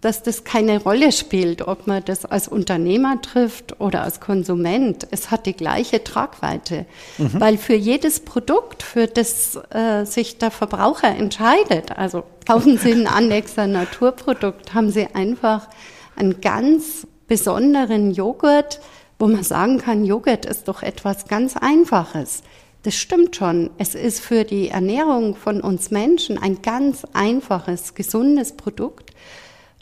dass 0.01 0.23
das 0.23 0.45
keine 0.45 0.81
Rolle 0.81 1.11
spielt, 1.11 1.67
ob 1.67 1.85
man 1.85 2.03
das 2.05 2.25
als 2.25 2.47
Unternehmer 2.47 3.21
trifft 3.21 3.79
oder 3.81 4.03
als 4.03 4.21
Konsument. 4.21 5.05
Es 5.11 5.29
hat 5.29 5.45
die 5.45 5.53
gleiche 5.53 6.03
Tragweite, 6.03 6.85
mhm. 7.17 7.39
weil 7.39 7.57
für 7.57 7.75
jedes 7.75 8.21
Produkt, 8.21 8.81
für 8.81 9.07
das 9.07 9.59
äh, 9.71 10.05
sich 10.05 10.37
der 10.37 10.51
Verbraucher 10.51 11.09
entscheidet, 11.09 11.97
also 11.97 12.23
kaufen 12.47 12.77
Sie 12.77 12.93
ein 12.93 13.07
Annexer 13.07 13.67
Naturprodukt, 13.67 14.73
haben 14.73 14.89
Sie 14.89 15.07
einfach 15.13 15.67
einen 16.15 16.39
ganz 16.39 17.05
besonderen 17.27 18.11
Joghurt, 18.11 18.79
wo 19.19 19.27
man 19.27 19.43
sagen 19.43 19.79
kann, 19.79 20.05
Joghurt 20.05 20.45
ist 20.45 20.67
doch 20.69 20.81
etwas 20.81 21.27
ganz 21.27 21.57
Einfaches. 21.57 22.41
Das 22.83 22.95
stimmt 22.95 23.35
schon. 23.35 23.69
Es 23.77 23.93
ist 23.93 24.21
für 24.21 24.45
die 24.45 24.69
Ernährung 24.69 25.35
von 25.35 25.59
uns 25.59 25.91
Menschen 25.91 26.37
ein 26.37 26.61
ganz 26.61 27.05
einfaches, 27.11 27.93
gesundes 27.93 28.53
Produkt. 28.53 29.11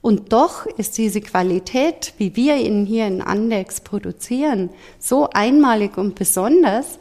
Und 0.01 0.31
doch 0.31 0.65
ist 0.65 0.97
diese 0.97 1.21
Qualität, 1.21 2.13
wie 2.17 2.35
wir 2.35 2.55
ihn 2.57 2.85
hier 2.85 3.07
in 3.07 3.21
Andex 3.21 3.81
produzieren, 3.81 4.69
so 4.99 5.29
einmalig 5.31 5.97
und 5.97 6.15
besonders, 6.15 6.99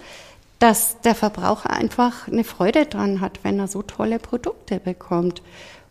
dass 0.59 1.01
der 1.03 1.15
Verbraucher 1.15 1.71
einfach 1.71 2.29
eine 2.29 2.45
Freude 2.45 2.87
dran 2.87 3.21
hat, 3.21 3.41
wenn 3.43 3.59
er 3.59 3.69
so 3.69 3.83
tolle 3.83 4.19
Produkte 4.19 4.81
bekommt. 4.81 5.43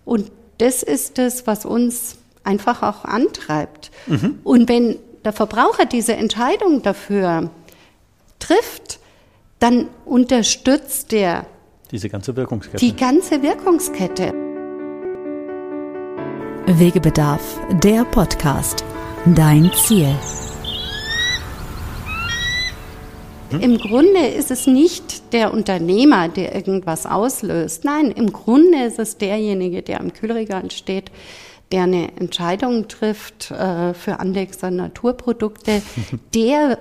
Und 0.04 0.32
das 0.58 0.84
ist 0.84 1.20
es, 1.20 1.46
was 1.46 1.66
uns 1.66 2.18
einfach 2.44 2.82
auch 2.82 3.06
antreibt. 3.06 3.92
Mhm. 4.08 4.40
Und 4.44 4.70
wenn 4.70 4.98
der 5.24 5.34
Verbraucher 5.34 5.86
diese 5.86 6.16
Entscheidung 6.16 6.82
dafür 6.82 7.50
trifft, 8.40 9.00
dann 9.60 9.88
unterstützt 10.06 11.14
er 11.14 11.46
diese 11.92 12.10
ganze 12.10 12.36
Wirkungskette. 12.36 12.78
Die 12.78 12.96
ganze 12.96 13.42
Wirkungskette. 13.42 14.45
Wegebedarf, 16.68 17.60
der 17.84 18.04
Podcast. 18.06 18.84
Dein 19.36 19.72
Ziel. 19.74 20.10
Im 23.52 23.78
Grunde 23.78 24.26
ist 24.26 24.50
es 24.50 24.66
nicht 24.66 25.32
der 25.32 25.54
Unternehmer, 25.54 26.28
der 26.28 26.56
irgendwas 26.56 27.06
auslöst. 27.06 27.86
Nein, 27.86 28.10
im 28.10 28.34
Grunde 28.34 28.84
ist 28.84 28.98
es 28.98 29.20
derjenige, 29.20 29.84
der 29.84 30.02
am 30.02 30.12
Kühlregal 30.12 30.72
steht, 30.72 31.12
der 31.72 31.84
eine 31.84 32.18
Entscheidung 32.18 32.88
trifft 32.88 33.52
äh, 33.52 33.94
für 33.94 34.20
Andexer 34.20 34.72
Naturprodukte. 34.72 35.84
Der, 36.34 36.80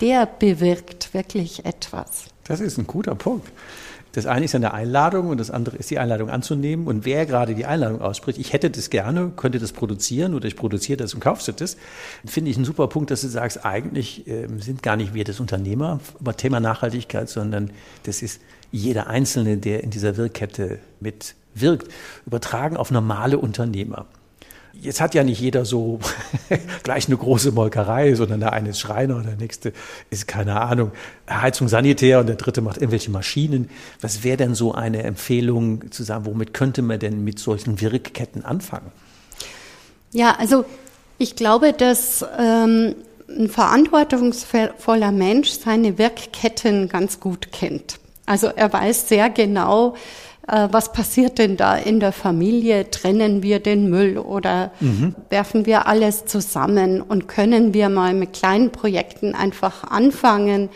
der 0.00 0.26
bewirkt 0.26 1.14
wirklich 1.14 1.64
etwas. 1.64 2.26
Das 2.44 2.60
ist 2.60 2.78
ein 2.78 2.86
guter 2.86 3.14
Punkt. 3.14 3.50
Das 4.16 4.24
eine 4.24 4.46
ist 4.46 4.54
eine 4.54 4.72
Einladung 4.72 5.28
und 5.28 5.38
das 5.38 5.50
andere 5.50 5.76
ist 5.76 5.90
die 5.90 5.98
Einladung 5.98 6.30
anzunehmen. 6.30 6.86
Und 6.86 7.04
wer 7.04 7.26
gerade 7.26 7.54
die 7.54 7.66
Einladung 7.66 8.00
ausspricht, 8.00 8.38
ich 8.38 8.54
hätte 8.54 8.70
das 8.70 8.88
gerne, 8.88 9.30
könnte 9.36 9.58
das 9.58 9.72
produzieren 9.72 10.32
oder 10.32 10.46
ich 10.46 10.56
produziere 10.56 10.96
das 10.96 11.12
und 11.12 11.20
kaufst 11.20 11.52
das, 11.60 11.76
finde 12.24 12.50
ich 12.50 12.56
einen 12.56 12.64
super 12.64 12.88
Punkt, 12.88 13.10
dass 13.10 13.20
du 13.20 13.28
sagst, 13.28 13.66
eigentlich 13.66 14.26
äh, 14.26 14.48
sind 14.58 14.82
gar 14.82 14.96
nicht 14.96 15.12
wir 15.12 15.24
das 15.24 15.38
Unternehmer 15.38 16.00
über 16.18 16.34
Thema 16.34 16.60
Nachhaltigkeit, 16.60 17.28
sondern 17.28 17.70
das 18.04 18.22
ist 18.22 18.40
jeder 18.72 19.06
Einzelne, 19.08 19.58
der 19.58 19.84
in 19.84 19.90
dieser 19.90 20.16
Wirkkette 20.16 20.78
mitwirkt, 20.98 21.92
übertragen 22.24 22.78
auf 22.78 22.90
normale 22.90 23.36
Unternehmer. 23.36 24.06
Jetzt 24.80 25.00
hat 25.00 25.14
ja 25.14 25.24
nicht 25.24 25.40
jeder 25.40 25.64
so 25.64 26.00
gleich 26.82 27.08
eine 27.08 27.16
große 27.16 27.52
Molkerei, 27.52 28.14
sondern 28.14 28.40
der 28.40 28.52
eine 28.52 28.70
ist 28.70 28.80
Schreiner 28.80 29.16
und 29.16 29.26
der 29.26 29.36
nächste 29.36 29.72
ist, 30.10 30.28
keine 30.28 30.60
Ahnung, 30.60 30.92
Heizung 31.28 31.68
Sanitär 31.68 32.20
und 32.20 32.26
der 32.26 32.36
dritte 32.36 32.60
macht 32.60 32.76
irgendwelche 32.76 33.10
Maschinen. 33.10 33.70
Was 34.00 34.22
wäre 34.22 34.36
denn 34.36 34.54
so 34.54 34.72
eine 34.74 35.02
Empfehlung 35.02 35.90
zu 35.90 36.02
sagen, 36.02 36.26
womit 36.26 36.54
könnte 36.54 36.82
man 36.82 36.98
denn 36.98 37.24
mit 37.24 37.38
solchen 37.38 37.80
Wirkketten 37.80 38.44
anfangen? 38.44 38.92
Ja, 40.12 40.36
also 40.38 40.64
ich 41.18 41.36
glaube, 41.36 41.72
dass 41.72 42.24
ähm, 42.38 42.94
ein 43.28 43.48
verantwortungsvoller 43.48 45.12
Mensch 45.12 45.50
seine 45.50 45.98
Wirkketten 45.98 46.88
ganz 46.88 47.20
gut 47.20 47.52
kennt. 47.52 47.98
Also 48.26 48.48
er 48.48 48.72
weiß 48.72 49.08
sehr 49.08 49.30
genau, 49.30 49.94
was 50.46 50.92
passiert 50.92 51.38
denn 51.38 51.56
da 51.56 51.76
in 51.76 51.98
der 51.98 52.12
Familie? 52.12 52.90
Trennen 52.90 53.42
wir 53.42 53.58
den 53.60 53.90
Müll 53.90 54.18
oder 54.18 54.70
mhm. 54.80 55.14
werfen 55.28 55.66
wir 55.66 55.86
alles 55.86 56.24
zusammen 56.26 57.02
und 57.02 57.26
können 57.26 57.74
wir 57.74 57.88
mal 57.88 58.14
mit 58.14 58.32
kleinen 58.32 58.70
Projekten 58.70 59.34
einfach 59.34 59.84
anfangen? 59.84 60.68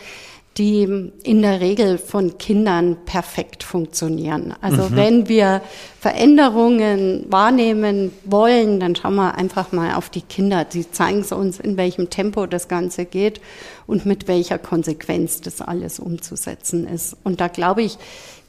Die 0.61 1.11
in 1.23 1.41
der 1.41 1.61
Regel 1.61 1.97
von 1.97 2.37
Kindern 2.37 2.99
perfekt 3.07 3.63
funktionieren. 3.63 4.55
Also 4.61 4.91
mhm. 4.91 4.97
wenn 4.97 5.29
wir 5.29 5.63
Veränderungen 5.99 7.25
wahrnehmen 7.31 8.13
wollen, 8.27 8.79
dann 8.79 8.95
schauen 8.95 9.15
wir 9.15 9.37
einfach 9.37 9.73
mal 9.73 9.95
auf 9.95 10.11
die 10.11 10.21
Kinder. 10.21 10.67
Die 10.67 10.91
zeigen 10.91 11.21
es 11.21 11.33
uns, 11.33 11.61
in 11.61 11.79
welchem 11.79 12.11
Tempo 12.11 12.45
das 12.45 12.69
Ganze 12.69 13.07
geht 13.07 13.41
und 13.87 14.05
mit 14.05 14.29
welcher 14.29 14.59
Konsequenz 14.59 15.41
das 15.41 15.63
alles 15.63 15.99
umzusetzen 15.99 16.87
ist. 16.87 17.17
Und 17.25 17.41
da 17.41 17.49
glaube 17.49 17.81
ich, 17.81 17.97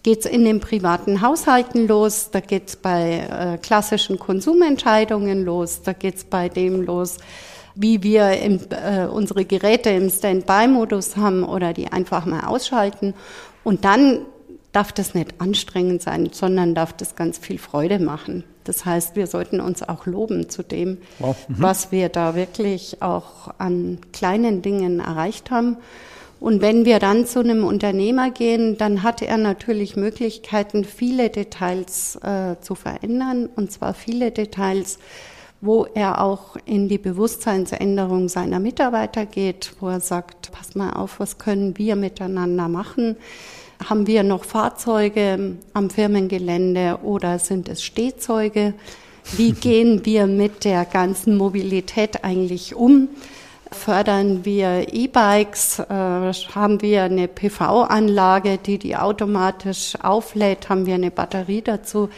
geht's 0.03 0.25
in 0.25 0.43
den 0.43 0.59
privaten 0.59 1.21
Haushalten 1.21 1.87
los, 1.87 2.27
da 2.29 2.41
geht's 2.41 2.75
bei 2.75 3.19
äh, 3.29 3.57
klassischen 3.57 4.19
Konsumentscheidungen 4.19 5.45
los, 5.45 5.81
da 5.81 5.93
geht's 5.93 6.25
bei 6.25 6.49
dem 6.49 6.81
los, 6.81 7.19
wie 7.81 8.03
wir 8.03 8.39
im, 8.39 8.59
äh, 8.69 9.05
unsere 9.05 9.45
Geräte 9.45 9.89
im 9.89 10.09
Standby-Modus 10.09 11.17
haben 11.17 11.43
oder 11.43 11.73
die 11.73 11.91
einfach 11.91 12.25
mal 12.25 12.45
ausschalten. 12.45 13.13
Und 13.63 13.85
dann 13.85 14.25
darf 14.71 14.91
das 14.91 15.13
nicht 15.13 15.39
anstrengend 15.39 16.01
sein, 16.01 16.29
sondern 16.31 16.75
darf 16.75 16.93
das 16.93 17.15
ganz 17.15 17.38
viel 17.38 17.57
Freude 17.57 18.00
machen. 18.00 18.43
Das 18.63 18.85
heißt, 18.85 19.15
wir 19.15 19.27
sollten 19.27 19.59
uns 19.59 19.83
auch 19.83 20.05
loben 20.05 20.50
zu 20.50 20.63
dem, 20.63 21.00
wow. 21.19 21.35
mhm. 21.47 21.55
was 21.57 21.91
wir 21.91 22.09
da 22.09 22.35
wirklich 22.35 23.01
auch 23.01 23.53
an 23.57 24.00
kleinen 24.13 24.61
Dingen 24.61 25.00
erreicht 25.00 25.51
haben. 25.51 25.77
Und 26.39 26.61
wenn 26.61 26.85
wir 26.85 27.00
dann 27.00 27.27
zu 27.27 27.39
einem 27.39 27.63
Unternehmer 27.63 28.31
gehen, 28.31 28.77
dann 28.77 29.03
hat 29.03 29.21
er 29.21 29.38
natürlich 29.38 29.95
Möglichkeiten, 29.95 30.85
viele 30.85 31.29
Details 31.29 32.15
äh, 32.23 32.55
zu 32.61 32.73
verändern, 32.73 33.47
und 33.55 33.71
zwar 33.71 33.93
viele 33.93 34.31
Details, 34.31 34.97
wo 35.61 35.85
er 35.85 36.21
auch 36.21 36.57
in 36.65 36.89
die 36.89 36.97
Bewusstseinsänderung 36.97 38.29
seiner 38.29 38.59
Mitarbeiter 38.59 39.25
geht, 39.25 39.73
wo 39.79 39.89
er 39.89 39.99
sagt, 39.99 40.51
pass 40.51 40.75
mal 40.75 40.93
auf, 40.93 41.19
was 41.19 41.37
können 41.37 41.77
wir 41.77 41.95
miteinander 41.95 42.67
machen? 42.67 43.15
Haben 43.87 44.07
wir 44.07 44.23
noch 44.23 44.43
Fahrzeuge 44.43 45.57
am 45.73 45.89
Firmengelände 45.89 46.99
oder 47.03 47.39
sind 47.39 47.69
es 47.69 47.83
Stehzeuge? 47.83 48.73
Wie 49.37 49.51
gehen 49.53 50.05
wir 50.05 50.25
mit 50.25 50.65
der 50.65 50.85
ganzen 50.85 51.37
Mobilität 51.37 52.23
eigentlich 52.23 52.75
um? 52.75 53.09
fördern 53.71 54.43
wir 54.43 54.93
E-Bikes, 54.93 55.79
äh, 55.79 55.83
haben 55.93 56.81
wir 56.81 57.03
eine 57.03 57.27
PV-Anlage, 57.27 58.57
die 58.57 58.77
die 58.77 58.97
automatisch 58.97 59.93
auflädt, 60.01 60.69
haben 60.69 60.85
wir 60.85 60.95
eine 60.95 61.09
Batterie 61.09 61.61
dazu. 61.61 62.09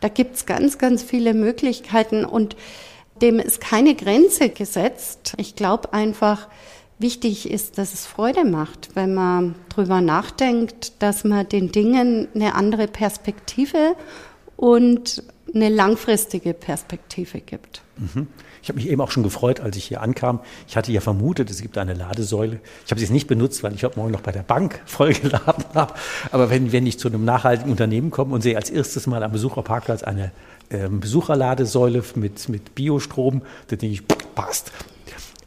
Da 0.00 0.08
gibt's 0.08 0.46
ganz, 0.46 0.78
ganz 0.78 1.02
viele 1.02 1.34
Möglichkeiten 1.34 2.24
und 2.24 2.54
dem 3.22 3.38
ist 3.38 3.60
keine 3.60 3.94
Grenze 3.94 4.48
gesetzt. 4.48 5.34
Ich 5.36 5.56
glaube 5.56 5.92
einfach, 5.92 6.48
wichtig 7.00 7.50
ist, 7.50 7.78
dass 7.78 7.94
es 7.94 8.06
Freude 8.06 8.44
macht, 8.44 8.90
wenn 8.94 9.14
man 9.14 9.54
drüber 9.70 10.00
nachdenkt, 10.00 11.02
dass 11.02 11.24
man 11.24 11.48
den 11.48 11.72
Dingen 11.72 12.28
eine 12.34 12.54
andere 12.54 12.86
Perspektive 12.86 13.96
und 14.56 15.22
eine 15.54 15.70
langfristige 15.70 16.54
Perspektive 16.54 17.40
gibt. 17.40 17.82
Mhm. 17.96 18.28
Ich 18.62 18.68
habe 18.68 18.76
mich 18.76 18.90
eben 18.90 19.00
auch 19.00 19.10
schon 19.10 19.22
gefreut, 19.22 19.60
als 19.60 19.76
ich 19.76 19.84
hier 19.84 20.02
ankam. 20.02 20.40
Ich 20.68 20.76
hatte 20.76 20.92
ja 20.92 21.00
vermutet, 21.00 21.50
es 21.50 21.62
gibt 21.62 21.78
eine 21.78 21.94
Ladesäule. 21.94 22.60
Ich 22.84 22.90
habe 22.90 23.00
sie 23.00 23.06
jetzt 23.06 23.12
nicht 23.12 23.26
benutzt, 23.26 23.62
weil 23.62 23.74
ich 23.74 23.82
heute 23.84 23.98
Morgen 23.98 24.12
noch 24.12 24.20
bei 24.20 24.32
der 24.32 24.42
Bank 24.42 24.80
vollgeladen 24.86 25.64
habe. 25.74 25.94
Aber 26.30 26.50
wenn, 26.50 26.70
wenn 26.70 26.86
ich 26.86 26.98
zu 26.98 27.08
einem 27.08 27.24
nachhaltigen 27.24 27.70
Unternehmen 27.70 28.10
komme 28.10 28.34
und 28.34 28.42
sehe 28.42 28.56
als 28.56 28.68
erstes 28.68 29.06
mal 29.06 29.22
am 29.22 29.32
Besucherparkplatz 29.32 30.02
eine 30.02 30.30
äh, 30.70 30.88
Besucherladesäule 30.88 32.02
mit, 32.14 32.48
mit 32.48 32.74
Biostrom, 32.74 33.42
dann 33.68 33.78
denke 33.78 33.94
ich, 33.94 34.02
passt. 34.34 34.72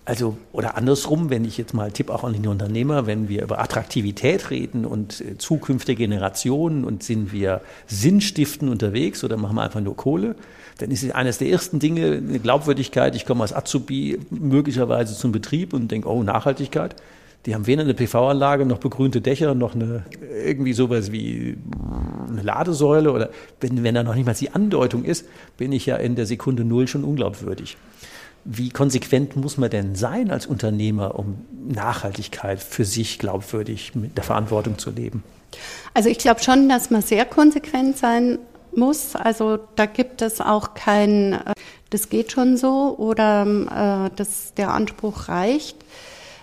Also, 0.06 0.38
oder 0.52 0.76
andersrum, 0.76 1.30
wenn 1.30 1.46
ich 1.46 1.58
jetzt 1.58 1.74
mal 1.74 1.90
Tipp 1.90 2.10
auch 2.10 2.26
an 2.26 2.34
den 2.34 2.46
Unternehmer, 2.48 3.08
wenn 3.08 3.30
wir 3.30 3.42
über 3.42 3.60
Attraktivität 3.60 4.50
reden 4.50 4.86
und 4.86 5.22
äh, 5.22 5.38
zukünftige 5.38 6.04
Generationen 6.04 6.84
und 6.84 7.04
sind 7.04 7.32
wir 7.32 7.62
sinnstiftend 7.88 8.70
unterwegs 8.70 9.24
oder 9.24 9.38
machen 9.38 9.56
wir 9.56 9.62
einfach 9.62 9.80
nur 9.80 9.96
Kohle, 9.96 10.36
dann 10.78 10.92
ist 10.92 11.04
es 11.04 11.12
eines 11.12 11.38
der 11.38 11.48
ersten 11.48 11.80
Dinge 11.80 12.18
eine 12.18 12.40
Glaubwürdigkeit. 12.40 13.16
Ich 13.16 13.26
komme 13.26 13.44
als 13.44 13.54
Azubi 13.54 14.20
möglicherweise 14.30 15.16
zum 15.16 15.32
Betrieb 15.32 15.74
und 15.74 15.90
denke, 15.90 16.10
oh, 16.10 16.22
Nachhaltigkeit. 16.22 16.96
Die 17.46 17.54
haben 17.54 17.68
weder 17.68 17.82
eine 17.82 17.94
PV-Anlage 17.94 18.66
noch 18.66 18.78
begrünte 18.78 19.20
Dächer 19.20 19.54
noch 19.54 19.76
eine 19.76 20.04
irgendwie 20.46 20.74
sowas 20.74 21.12
wie 21.12 21.58
eine 22.30 22.42
Ladesäule 22.42 23.12
oder 23.12 23.30
wenn, 23.60 23.84
wenn 23.84 23.96
da 23.96 24.04
noch 24.04 24.16
nicht 24.16 24.26
mal 24.26 24.34
die 24.34 24.52
Andeutung 24.52 25.04
ist, 25.04 25.26
bin 25.58 25.72
ich 25.72 25.86
ja 25.86 25.98
in 25.98 26.16
der 26.16 26.26
Sekunde 26.26 26.64
Null 26.64 26.88
schon 26.88 27.04
unglaubwürdig. 27.04 27.78
Wie 28.46 28.70
konsequent 28.70 29.36
muss 29.36 29.58
man 29.58 29.70
denn 29.70 29.96
sein 29.96 30.32
als 30.32 30.46
Unternehmer, 30.46 31.18
um 31.18 31.46
Nachhaltigkeit 31.68 32.60
für 32.62 32.84
sich 32.84 33.20
glaubwürdig 33.20 33.96
mit 33.96 34.18
der 34.18 34.24
Verantwortung 34.24 34.78
zu 34.78 34.92
leben? 34.92 35.24
Also 35.94 36.10
ich 36.10 36.18
glaube 36.18 36.42
schon, 36.42 36.68
dass 36.68 36.90
man 36.90 37.02
sehr 37.02 37.26
konsequent 37.26 37.98
sein 37.98 38.40
muss. 38.76 39.16
Also 39.16 39.60
da 39.76 39.86
gibt 39.86 40.22
es 40.22 40.42
auch 40.42 40.74
kein, 40.74 41.34
äh, 41.34 41.54
das 41.90 42.10
geht 42.10 42.32
schon 42.32 42.58
so 42.58 42.96
oder 42.98 43.46
äh, 44.10 44.16
das, 44.16 44.54
der 44.56 44.72
Anspruch 44.72 45.30
reicht. 45.30 45.78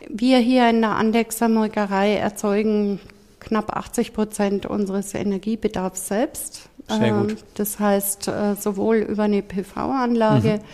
Wir 0.09 0.39
hier 0.39 0.69
in 0.71 0.81
der 0.81 0.97
Andexer 0.97 1.49
Molkerei 1.49 2.17
erzeugen 2.17 3.01
knapp 3.41 3.77
80 3.77 4.13
Prozent 4.13 4.67
unseres 4.67 5.15
Energiebedarfs 5.15 6.09
selbst. 6.09 6.69
Sehr 6.89 7.13
gut. 7.13 7.31
Ähm, 7.31 7.37
das 7.55 7.79
heißt, 7.79 8.29
äh, 8.29 8.55
sowohl 8.55 8.97
über 8.97 9.25
eine 9.25 9.43
PV-Anlage 9.43 10.59
mhm 10.59 10.65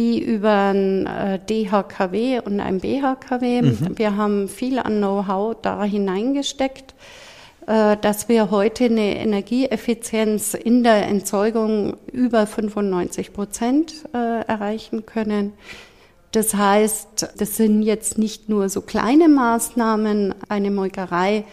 wie 0.00 0.18
über 0.18 0.70
ein 0.72 1.06
äh, 1.06 1.38
DHKW 1.38 2.40
und 2.40 2.60
ein 2.60 2.80
BHKW. 2.80 3.62
Mhm. 3.62 3.98
Wir 3.98 4.16
haben 4.16 4.48
viel 4.48 4.78
an 4.78 4.98
Know-how 4.98 5.56
da 5.60 5.84
hineingesteckt, 5.84 6.94
äh, 7.66 7.96
dass 7.96 8.28
wir 8.28 8.50
heute 8.50 8.84
eine 8.84 9.18
Energieeffizienz 9.18 10.54
in 10.54 10.84
der 10.84 11.06
Entzeugung 11.06 11.96
über 12.12 12.46
95 12.46 13.32
Prozent 13.32 13.94
erreichen 14.12 15.04
können. 15.06 15.52
Das 16.32 16.54
heißt, 16.54 17.28
das 17.36 17.56
sind 17.56 17.82
jetzt 17.82 18.18
nicht 18.18 18.48
nur 18.48 18.68
so 18.68 18.80
kleine 18.82 19.28
Maßnahmen. 19.28 20.34
Eine 20.48 20.70
Molkerei 20.70 21.44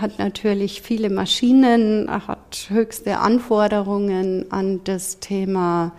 hat 0.00 0.18
natürlich 0.18 0.82
viele 0.82 1.08
Maschinen, 1.08 2.10
hat 2.10 2.66
höchste 2.68 3.18
Anforderungen 3.18 4.50
an 4.50 4.80
das 4.84 5.20
Thema 5.20 5.92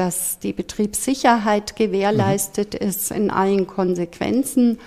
dass 0.00 0.38
die 0.38 0.54
Betriebssicherheit 0.54 1.76
gewährleistet 1.76 2.72
mhm. 2.72 2.88
ist 2.88 3.10
in 3.10 3.30
allen 3.30 3.66
Konsequenzen. 3.66 4.78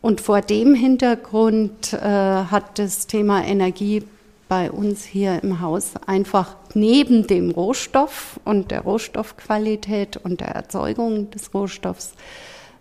Und 0.00 0.20
vor 0.20 0.42
dem 0.42 0.76
Hintergrund 0.76 1.92
äh, 1.92 1.98
hat 1.98 2.78
das 2.78 3.08
Thema 3.08 3.44
Energie 3.44 4.04
bei 4.48 4.70
uns 4.70 5.04
hier 5.04 5.42
im 5.42 5.60
Haus 5.60 5.92
einfach 6.06 6.56
neben 6.74 7.26
dem 7.26 7.50
Rohstoff 7.50 8.38
und 8.44 8.70
der 8.70 8.82
Rohstoffqualität 8.82 10.16
und 10.16 10.40
der 10.40 10.48
Erzeugung 10.48 11.30
des 11.30 11.52
Rohstoffs 11.54 12.12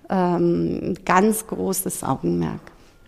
ähm, 0.09 0.95
ganz 1.05 1.47
großes 1.47 2.03
Augenmerk. 2.03 2.59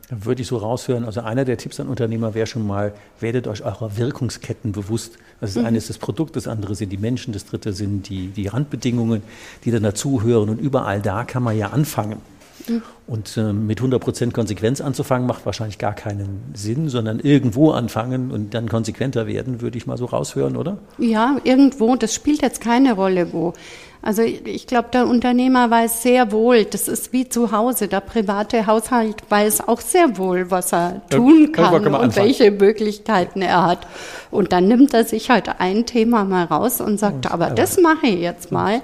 Da 0.10 0.24
würde 0.24 0.44
ich 0.44 0.48
so 0.48 0.58
raushören, 0.58 1.04
also 1.04 1.22
einer 1.22 1.46
der 1.46 1.58
Tipps 1.58 1.80
an 1.80 1.88
Unternehmer 1.88 2.36
wäre 2.36 2.46
schon 2.46 2.66
mal, 2.66 2.94
werdet 3.20 3.48
euch 3.48 3.64
eurer 3.64 3.98
Wirkungsketten 3.98 4.72
bewusst. 4.72 5.18
Also 5.42 5.56
das 5.56 5.62
mhm. 5.62 5.68
eine 5.68 5.78
ist 5.80 5.90
das 5.90 5.98
Produkt, 5.98 6.36
das 6.36 6.48
andere 6.48 6.76
sind 6.76 6.92
die 6.92 6.98
Menschen, 6.98 7.34
das 7.34 7.46
dritte 7.46 7.74
sind 7.74 8.08
die, 8.08 8.28
die 8.28 8.48
Randbedingungen, 8.48 9.24
die 9.64 9.72
dann 9.72 9.82
dazuhören. 9.82 10.50
Und 10.50 10.60
überall 10.60 11.02
da 11.02 11.24
kann 11.24 11.42
man 11.42 11.58
ja 11.58 11.70
anfangen. 11.70 12.22
Mhm. 12.68 12.82
Und 13.08 13.38
äh, 13.38 13.54
mit 13.54 13.82
100% 13.82 14.32
Konsequenz 14.32 14.82
anzufangen, 14.82 15.28
macht 15.28 15.46
wahrscheinlich 15.46 15.78
gar 15.78 15.94
keinen 15.94 16.54
Sinn, 16.54 16.90
sondern 16.90 17.20
irgendwo 17.20 17.72
anfangen 17.72 18.32
und 18.32 18.54
dann 18.54 18.68
konsequenter 18.68 19.28
werden, 19.28 19.62
würde 19.62 19.78
ich 19.78 19.86
mal 19.86 19.98
so 19.98 20.06
raushören, 20.06 20.58
oder? 20.58 20.78
Ja, 20.98 21.38
irgendwo. 21.44 21.96
Das 21.96 22.14
spielt 22.14 22.42
jetzt 22.42 22.62
keine 22.62 22.94
Rolle, 22.94 23.32
wo. 23.34 23.54
Also 24.06 24.22
ich 24.22 24.68
glaube, 24.68 24.90
der 24.94 25.08
Unternehmer 25.08 25.72
weiß 25.72 26.04
sehr 26.04 26.32
wohl, 26.32 26.66
das 26.66 26.88
ist 26.88 27.12
wie 27.12 27.28
zu 27.28 27.52
Hause. 27.52 27.88
Der 27.88 28.02
private 28.02 28.68
Haushalt 28.68 29.24
weiß 29.30 29.68
auch 29.68 29.82
sehr 29.82 30.20
wohl, 30.20 30.52
was 30.52 30.74
er 30.74 31.02
tun 31.10 31.52
kann, 31.52 31.74
und 31.74 31.88
anfangen. 31.88 32.16
welche 32.16 32.52
Möglichkeiten 32.52 33.42
er 33.42 33.66
hat. 33.66 33.88
Und 34.30 34.52
dann 34.52 34.68
nimmt 34.68 34.94
er 34.94 35.06
sich 35.06 35.32
halt 35.32 35.50
ein 35.60 35.88
Thema 35.88 36.24
mal 36.24 36.46
raus 36.46 36.82
und 36.82 37.00
sagt, 37.00 37.32
aber 37.32 37.50
das 37.50 37.80
mache 37.82 38.06
ich 38.06 38.20
jetzt 38.20 38.52
mal. 38.52 38.84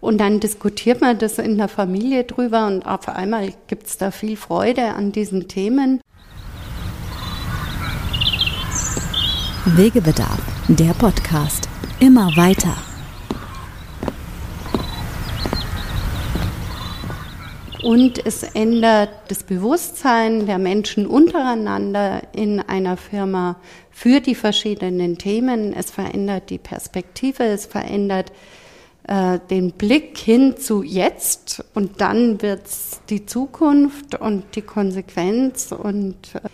Und 0.00 0.18
dann 0.18 0.40
diskutiert 0.40 1.00
man 1.00 1.18
das 1.18 1.38
in 1.38 1.58
der 1.58 1.68
Familie 1.68 2.24
drüber 2.24 2.66
und 2.66 2.86
auf 2.86 3.08
einmal 3.08 3.52
gibt 3.66 3.86
es 3.86 3.98
da 3.98 4.10
viel 4.10 4.36
Freude 4.36 4.94
an 4.94 5.12
diesen 5.12 5.46
Themen. 5.46 6.00
Wegebedarf, 9.66 10.40
der 10.68 10.94
Podcast. 10.94 11.68
Immer 12.00 12.34
weiter. 12.36 12.74
Und 17.82 18.24
es 18.24 18.42
ändert 18.42 19.10
das 19.28 19.42
Bewusstsein 19.42 20.46
der 20.46 20.58
Menschen 20.58 21.06
untereinander 21.06 22.22
in 22.32 22.60
einer 22.60 22.96
Firma 22.96 23.56
für 23.90 24.20
die 24.20 24.34
verschiedenen 24.34 25.18
Themen. 25.18 25.74
Es 25.74 25.90
verändert 25.90 26.50
die 26.50 26.58
Perspektive, 26.58 27.44
es 27.44 27.66
verändert 27.66 28.32
äh, 29.04 29.38
den 29.50 29.72
Blick 29.72 30.18
hin 30.18 30.56
zu 30.56 30.82
jetzt 30.82 31.64
und 31.74 32.00
dann 32.00 32.42
wird 32.42 32.66
es 32.66 33.00
die 33.08 33.26
Zukunft 33.26 34.14
und 34.14 34.44
die 34.54 34.62
Konsequenz 34.62 35.72
und 35.72 36.16
äh, 36.34 36.48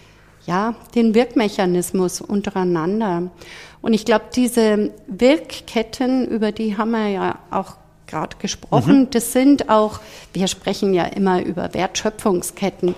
ja, 0.47 0.75
den 0.95 1.15
Wirkmechanismus 1.15 2.21
untereinander. 2.21 3.31
Und 3.83 3.93
ich 3.93 4.05
glaube, 4.05 4.27
diese 4.35 4.93
Wirkketten, 5.07 6.27
über 6.29 6.53
die 6.53 6.77
haben 6.77 6.93
wir 6.93 7.09
ja 7.09 7.39
auch 7.51 7.77
gerade 8.07 8.37
gesprochen. 8.39 9.01
Mhm. 9.01 9.11
Das 9.11 9.33
sind 9.33 9.69
auch, 9.69 10.01
wir 10.33 10.47
sprechen 10.47 10.95
ja 10.95 11.05
immer 11.05 11.43
über 11.43 11.75
Wertschöpfungsketten. 11.75 12.95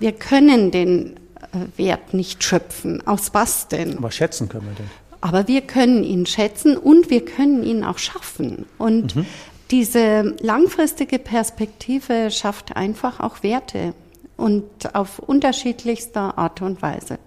Wir 0.00 0.12
können 0.12 0.70
den 0.70 1.16
äh, 1.52 1.78
Wert 1.78 2.14
nicht 2.14 2.42
schöpfen. 2.42 3.06
Aus 3.06 3.32
was 3.32 3.68
denn? 3.68 3.98
Aber 3.98 4.10
schätzen 4.10 4.48
können 4.48 4.66
wir 4.66 4.74
den. 4.74 4.90
Aber 5.20 5.48
wir 5.48 5.62
können 5.62 6.04
ihn 6.04 6.26
schätzen 6.26 6.76
und 6.76 7.10
wir 7.10 7.24
können 7.24 7.64
ihn 7.64 7.84
auch 7.84 7.98
schaffen. 7.98 8.66
Und 8.78 9.16
mhm. 9.16 9.26
diese 9.70 10.36
langfristige 10.40 11.18
Perspektive 11.18 12.30
schafft 12.30 12.76
einfach 12.76 13.20
auch 13.20 13.42
Werte 13.42 13.94
und 14.36 14.94
auf 14.94 15.18
unterschiedlichster 15.18 16.38
Art 16.38 16.62
und 16.62 16.80
Weise. 16.80 17.18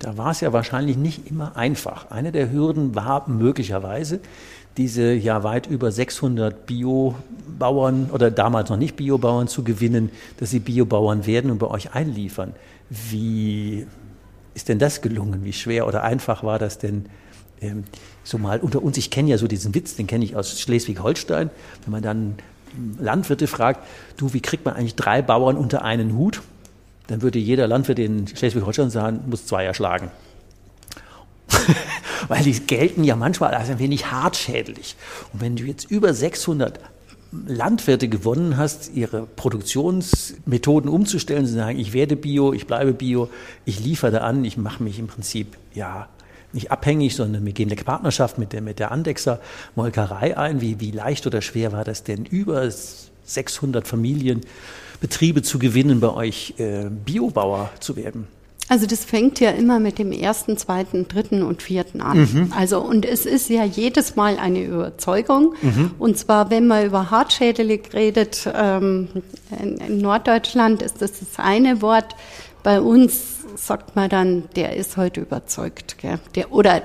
Da 0.00 0.18
war 0.18 0.32
es 0.32 0.40
ja 0.40 0.52
wahrscheinlich 0.52 0.96
nicht 0.96 1.30
immer 1.30 1.56
einfach. 1.56 2.10
Eine 2.10 2.32
der 2.32 2.52
Hürden 2.52 2.94
war 2.94 3.28
möglicherweise, 3.28 4.20
diese 4.76 5.12
ja 5.14 5.44
weit 5.44 5.66
über 5.66 5.92
600 5.92 6.66
Biobauern 6.66 8.10
oder 8.12 8.30
damals 8.30 8.70
noch 8.70 8.76
nicht 8.76 8.96
Biobauern 8.96 9.48
zu 9.48 9.62
gewinnen, 9.62 10.10
dass 10.38 10.50
sie 10.50 10.58
Biobauern 10.58 11.26
werden 11.26 11.50
und 11.50 11.58
bei 11.58 11.68
euch 11.68 11.94
einliefern. 11.94 12.54
Wie 12.90 13.86
ist 14.54 14.68
denn 14.68 14.78
das 14.78 15.02
gelungen? 15.02 15.44
Wie 15.44 15.52
schwer 15.52 15.86
oder 15.86 16.02
einfach 16.02 16.42
war 16.42 16.58
das 16.58 16.78
denn? 16.78 17.06
Ähm, 17.60 17.84
so 18.22 18.38
mal 18.38 18.60
unter 18.60 18.82
uns, 18.82 18.96
ich 18.96 19.10
kenne 19.10 19.30
ja 19.30 19.38
so 19.38 19.46
diesen 19.46 19.74
Witz, 19.74 19.96
den 19.96 20.06
kenne 20.06 20.24
ich 20.24 20.34
aus 20.34 20.60
Schleswig-Holstein, 20.60 21.50
wenn 21.84 21.92
man 21.92 22.02
dann 22.02 22.34
Landwirte 22.98 23.46
fragt, 23.46 23.86
du, 24.16 24.32
wie 24.32 24.40
kriegt 24.40 24.64
man 24.64 24.74
eigentlich 24.74 24.96
drei 24.96 25.22
Bauern 25.22 25.56
unter 25.56 25.82
einen 25.82 26.14
Hut? 26.16 26.42
Dann 27.06 27.22
würde 27.22 27.38
jeder 27.38 27.66
Landwirt 27.66 27.98
in 27.98 28.26
Schleswig-Holstein 28.26 28.90
sagen, 28.90 29.20
muss 29.26 29.46
zwei 29.46 29.64
erschlagen. 29.64 30.10
weil 32.28 32.42
die 32.42 32.58
gelten 32.60 33.04
ja 33.04 33.16
manchmal 33.16 33.54
als 33.54 33.68
ein 33.70 33.78
wenig 33.78 34.10
hartschädlich. 34.10 34.96
Und 35.32 35.40
wenn 35.40 35.56
du 35.56 35.64
jetzt 35.64 35.90
über 35.90 36.14
600 36.14 36.80
Landwirte 37.46 38.08
gewonnen 38.08 38.56
hast, 38.56 38.92
ihre 38.94 39.26
Produktionsmethoden 39.26 40.88
umzustellen, 40.88 41.46
zu 41.46 41.54
sagen, 41.54 41.78
ich 41.78 41.92
werde 41.92 42.16
Bio, 42.16 42.52
ich 42.52 42.66
bleibe 42.66 42.92
Bio, 42.92 43.28
ich 43.64 43.80
liefere 43.80 44.22
an, 44.22 44.44
ich 44.44 44.56
mache 44.56 44.82
mich 44.82 44.98
im 44.98 45.06
Prinzip 45.06 45.56
ja 45.74 46.08
nicht 46.52 46.70
abhängig, 46.70 47.16
sondern 47.16 47.44
wir 47.44 47.52
gehen 47.52 47.70
eine 47.70 47.82
Partnerschaft 47.82 48.38
mit 48.38 48.52
der, 48.52 48.60
mit 48.60 48.78
der 48.78 48.92
Andexer 48.92 49.40
Molkerei 49.74 50.38
ein. 50.38 50.60
Wie, 50.60 50.80
wie 50.80 50.92
leicht 50.92 51.26
oder 51.26 51.42
schwer 51.42 51.72
war 51.72 51.84
das 51.84 52.04
denn, 52.04 52.24
über 52.24 52.70
600 52.70 53.86
Familienbetriebe 53.86 55.42
zu 55.42 55.58
gewinnen, 55.58 56.00
bei 56.00 56.10
euch 56.10 56.54
äh, 56.58 56.88
Biobauer 56.88 57.70
zu 57.80 57.96
werden? 57.96 58.28
Also 58.68 58.86
das 58.86 59.04
fängt 59.04 59.40
ja 59.40 59.50
immer 59.50 59.78
mit 59.78 59.98
dem 59.98 60.10
ersten, 60.10 60.56
zweiten, 60.56 61.06
dritten 61.06 61.42
und 61.42 61.62
vierten 61.62 62.00
an. 62.00 62.18
Mhm. 62.20 62.52
Also 62.56 62.80
und 62.80 63.04
es 63.04 63.26
ist 63.26 63.50
ja 63.50 63.64
jedes 63.64 64.16
Mal 64.16 64.38
eine 64.38 64.62
Überzeugung. 64.62 65.54
Mhm. 65.60 65.90
Und 65.98 66.18
zwar, 66.18 66.50
wenn 66.50 66.66
man 66.66 66.86
über 66.86 67.10
Hartschädelig 67.10 67.92
redet, 67.92 68.48
ähm, 68.54 69.08
in, 69.60 69.76
in, 69.78 69.98
Norddeutschland 69.98 70.82
ist 70.82 71.02
das 71.02 71.18
das 71.20 71.38
eine 71.38 71.82
Wort. 71.82 72.16
Bei 72.62 72.80
uns 72.80 73.44
sagt 73.56 73.96
man 73.96 74.08
dann, 74.08 74.44
der 74.56 74.76
ist 74.76 74.96
heute 74.96 75.20
überzeugt, 75.20 75.98
gell? 75.98 76.18
Der, 76.34 76.52
oder 76.52 76.82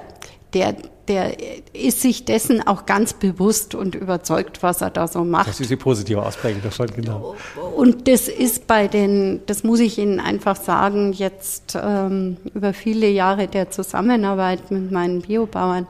der, 0.54 0.76
der 1.10 1.36
ist 1.74 2.02
sich 2.02 2.24
dessen 2.24 2.65
auch 2.65 2.86
ganz 2.86 3.13
bewusst 3.13 3.74
und 3.74 3.95
überzeugt, 3.95 4.62
was 4.62 4.82
er 4.82 4.91
da 4.91 5.08
so 5.08 5.24
macht. 5.24 5.48
Das 5.48 5.60
ist 5.60 5.72
die 5.72 5.76
positive 5.76 6.24
Ausprägung 6.24 6.62
davon, 6.62 6.88
genau. 6.95 7.36
Und 7.76 8.08
das 8.08 8.28
ist 8.28 8.67
bei 8.67 8.88
den, 8.88 9.41
das 9.48 9.63
muss 9.63 9.80
ich 9.80 9.98
Ihnen 9.98 10.19
einfach 10.19 10.56
sagen, 10.56 11.12
jetzt 11.12 11.78
ähm, 11.82 12.38
über 12.54 12.74
viele 12.74 13.10
Jahre 13.10 13.48
der 13.48 13.72
Zusammenarbeit 13.72 14.69
mit 14.69 14.91
meinen 14.91 15.22
Biobauern, 15.22 15.88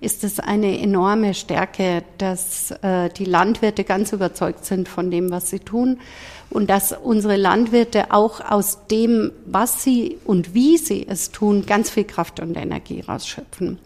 ist 0.00 0.24
es 0.24 0.40
eine 0.40 0.80
enorme 0.80 1.34
Stärke, 1.34 2.02
dass 2.18 2.70
äh, 2.82 3.10
die 3.10 3.24
Landwirte 3.24 3.84
ganz 3.84 4.12
überzeugt 4.12 4.64
sind 4.64 4.88
von 4.88 5.10
dem, 5.10 5.30
was 5.30 5.50
sie 5.50 5.58
tun 5.60 5.98
und 6.50 6.68
dass 6.68 6.92
unsere 6.92 7.36
Landwirte 7.36 8.12
auch 8.12 8.40
aus 8.40 8.86
dem, 8.90 9.30
was 9.46 9.84
sie 9.84 10.18
und 10.24 10.54
wie 10.54 10.78
sie 10.78 11.06
es 11.08 11.30
tun, 11.30 11.64
ganz 11.66 11.90
viel 11.90 12.04
Kraft 12.04 12.40
und 12.40 12.56
Energie 12.56 13.00
rausschöpfen. 13.00 13.78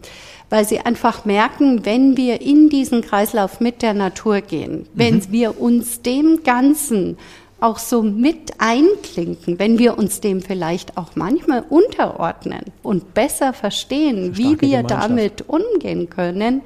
Weil 0.49 0.65
sie 0.65 0.79
einfach 0.79 1.25
merken, 1.25 1.85
wenn 1.85 2.17
wir 2.17 2.41
in 2.41 2.69
diesen 2.69 3.01
Kreislauf 3.01 3.59
mit 3.59 3.81
der 3.81 3.93
Natur 3.93 4.41
gehen, 4.41 4.87
wenn 4.93 5.15
mhm. 5.15 5.31
wir 5.31 5.59
uns 5.59 6.01
dem 6.01 6.43
Ganzen 6.43 7.17
auch 7.59 7.79
so 7.79 8.03
mit 8.03 8.53
einklinken, 8.59 9.59
wenn 9.59 9.79
wir 9.79 9.97
uns 9.97 10.19
dem 10.19 10.41
vielleicht 10.41 10.97
auch 10.97 11.15
manchmal 11.15 11.63
unterordnen 11.67 12.61
und 12.83 13.13
besser 13.13 13.53
verstehen, 13.53 14.37
wie 14.37 14.59
wir 14.61 14.83
damit 14.83 15.47
umgehen 15.47 16.09
können, 16.09 16.61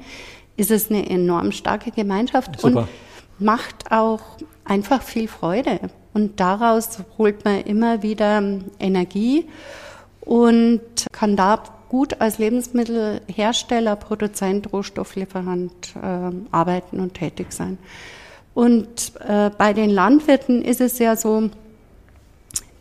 ist 0.56 0.70
es 0.70 0.90
eine 0.90 1.08
enorm 1.08 1.52
starke 1.52 1.90
Gemeinschaft 1.90 2.60
Super. 2.60 2.80
und 2.80 2.88
macht 3.38 3.90
auch 3.90 4.20
einfach 4.64 5.02
viel 5.02 5.28
Freude. 5.28 5.80
Und 6.12 6.40
daraus 6.40 6.98
holt 7.18 7.44
man 7.44 7.60
immer 7.62 8.02
wieder 8.02 8.42
Energie 8.78 9.46
und 10.20 10.80
kann 11.12 11.36
da 11.36 11.62
gut 11.88 12.20
als 12.20 12.38
Lebensmittelhersteller, 12.38 13.96
Produzent, 13.96 14.72
Rohstofflieferant 14.72 15.94
äh, 15.96 16.30
arbeiten 16.50 17.00
und 17.00 17.14
tätig 17.14 17.52
sein. 17.52 17.78
Und 18.60 19.12
äh, 19.26 19.48
bei 19.56 19.72
den 19.72 19.88
Landwirten 19.88 20.60
ist 20.60 20.82
es 20.82 20.98
ja 20.98 21.16
so, 21.16 21.48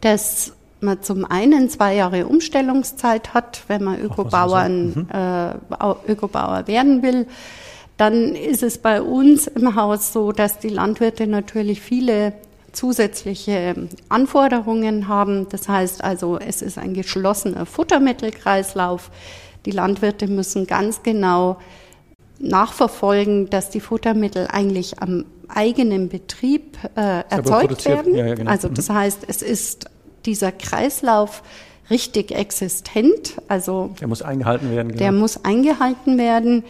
dass 0.02 0.52
man 0.82 1.02
zum 1.02 1.24
einen 1.24 1.70
zwei 1.70 1.96
Jahre 1.96 2.28
Umstellungszeit 2.28 3.34
hat, 3.34 3.64
wenn 3.70 3.86
man 3.86 4.02
Ökobauern, 4.02 4.88
mhm. 4.88 5.08
äh, 5.10 6.12
Ökobauer 6.12 6.68
werden 6.68 7.02
will. 7.02 7.28
Dann 7.96 8.36
ist 8.36 8.62
es 8.62 8.78
bei 8.78 9.02
uns 9.02 9.48
im 9.48 9.74
Haus 9.78 10.12
so, 10.12 10.34
dass 10.34 10.60
die 10.60 10.68
Landwirte 10.68 11.28
natürlich 11.28 11.80
viele 11.80 12.34
zusätzliche 12.74 13.88
Anforderungen 14.10 15.08
haben. 15.08 15.48
Das 15.48 15.70
heißt 15.70 16.04
also, 16.04 16.38
es 16.38 16.62
ist 16.62 16.78
ein 16.78 16.94
geschlossener 16.94 17.66
Futtermittelkreislauf. 17.66 19.12
Die 19.66 19.72
Landwirte 19.72 20.28
müssen 20.28 20.68
ganz 20.68 21.04
genau 21.04 21.58
nachverfolgen, 22.38 23.50
dass 23.50 23.70
die 23.70 23.80
Futtermittel 23.80 24.48
eigentlich 24.52 25.02
am 25.02 25.24
eigenen 25.50 26.10
Betrieb 26.10 26.78
äh, 26.96 27.24
erzeugt 27.30 27.86
werden. 27.86 28.16
Ja, 28.16 28.26
ja, 28.28 28.36
genau. 28.36 28.52
Also 28.52 28.70
das 28.70 28.90
mhm. 28.90 28.94
heißt, 28.94 29.20
es 29.28 29.42
ist 29.42 29.86
dieser 30.26 30.52
Kreislauf 30.52 31.44
richtig 31.90 32.32
existent. 32.32 33.36
Also 33.48 33.92
der 34.00 34.08
muss 34.08 34.22
eingehalten 34.22 34.72
werden. 34.72 34.90
Genau. 34.90 35.00
Der 35.00 35.12
muss 35.12 35.44
eingehalten 35.44 36.18
werden. 36.18 36.64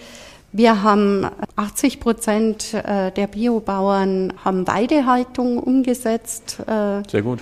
Wir 0.52 0.82
haben 0.82 1.28
80 1.56 2.00
Prozent 2.00 2.74
äh, 2.74 3.12
der 3.12 3.28
Biobauern 3.28 4.34
haben 4.44 4.68
Weidehaltung 4.68 5.60
umgesetzt. 5.60 6.58
Äh, 6.62 7.04
Sehr 7.10 7.22
gut. 7.22 7.40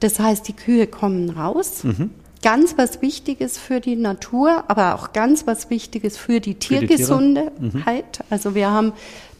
Das 0.00 0.20
heißt, 0.20 0.46
die 0.46 0.52
Kühe 0.52 0.86
kommen 0.86 1.30
raus. 1.30 1.82
Mhm. 1.82 2.10
Ganz 2.42 2.76
was 2.76 3.00
Wichtiges 3.00 3.56
für 3.56 3.80
die 3.80 3.96
Natur, 3.96 4.64
aber 4.68 4.94
auch 4.94 5.12
ganz 5.12 5.46
was 5.46 5.70
Wichtiges 5.70 6.18
für 6.18 6.40
die 6.40 6.56
Tiergesundheit. 6.56 7.48
Mhm. 7.58 8.26
Also 8.28 8.54
wir 8.54 8.70
haben 8.70 8.92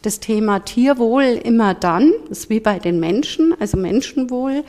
das 0.04 0.20
Thema 0.20 0.60
Tierwohl 0.60 1.40
immer 1.42 1.74
dann, 1.74 2.12
das 2.28 2.40
ist 2.40 2.50
wie 2.50 2.60
bei 2.60 2.78
den 2.78 3.00
Menschen, 3.00 3.54
also 3.58 3.76
Menschenwohl 3.76 4.64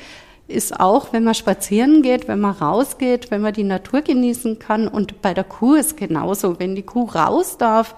ist 0.48 0.80
auch, 0.80 1.12
wenn 1.12 1.24
man 1.24 1.34
spazieren 1.34 2.04
geht, 2.04 2.28
wenn 2.28 2.40
man 2.40 2.52
rausgeht, 2.52 3.32
wenn 3.32 3.42
man 3.42 3.54
die 3.54 3.64
Natur 3.64 4.02
genießen 4.02 4.60
kann. 4.60 4.88
Und 4.88 5.22
bei 5.22 5.34
der 5.34 5.44
Kuh 5.44 5.74
ist 5.74 5.98
genauso. 5.98 6.60
Wenn 6.60 6.76
die 6.76 6.84
Kuh 6.84 7.06
raus 7.06 7.58
darf, 7.58 7.96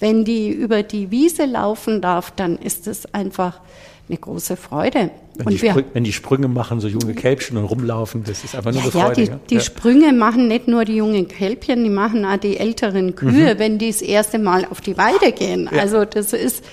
wenn 0.00 0.24
die 0.24 0.50
über 0.50 0.82
die 0.82 1.10
Wiese 1.10 1.44
laufen 1.44 2.00
darf, 2.00 2.32
dann 2.32 2.56
ist 2.56 2.86
es 2.86 3.14
einfach 3.14 3.60
eine 4.08 4.18
große 4.18 4.56
Freude. 4.56 5.10
Wenn, 5.36 5.46
und 5.46 5.52
die, 5.52 5.62
wir, 5.62 5.84
wenn 5.92 6.04
die 6.04 6.12
Sprünge 6.12 6.48
machen, 6.48 6.80
so 6.80 6.88
junge 6.88 7.14
Kälbchen 7.14 7.56
und 7.56 7.64
rumlaufen, 7.64 8.24
das 8.24 8.42
ist 8.42 8.56
einfach 8.56 8.72
nur 8.72 8.82
eine 8.82 8.90
Freude. 8.90 9.22
Ja, 9.22 9.34
die, 9.36 9.46
die 9.50 9.54
ja. 9.56 9.60
Sprünge 9.60 10.12
machen 10.12 10.48
nicht 10.48 10.66
nur 10.66 10.84
die 10.84 10.96
jungen 10.96 11.28
Kälbchen, 11.28 11.84
die 11.84 11.90
machen 11.90 12.24
auch 12.24 12.36
die 12.36 12.56
älteren 12.56 13.14
Kühe, 13.14 13.54
mhm. 13.54 13.58
wenn 13.58 13.78
die 13.78 13.88
das 13.88 14.02
erste 14.02 14.38
Mal 14.38 14.66
auf 14.68 14.80
die 14.80 14.96
Weide 14.98 15.32
gehen. 15.32 15.68
Ja. 15.72 15.80
Also 15.80 16.04
das 16.04 16.32
ist 16.32 16.64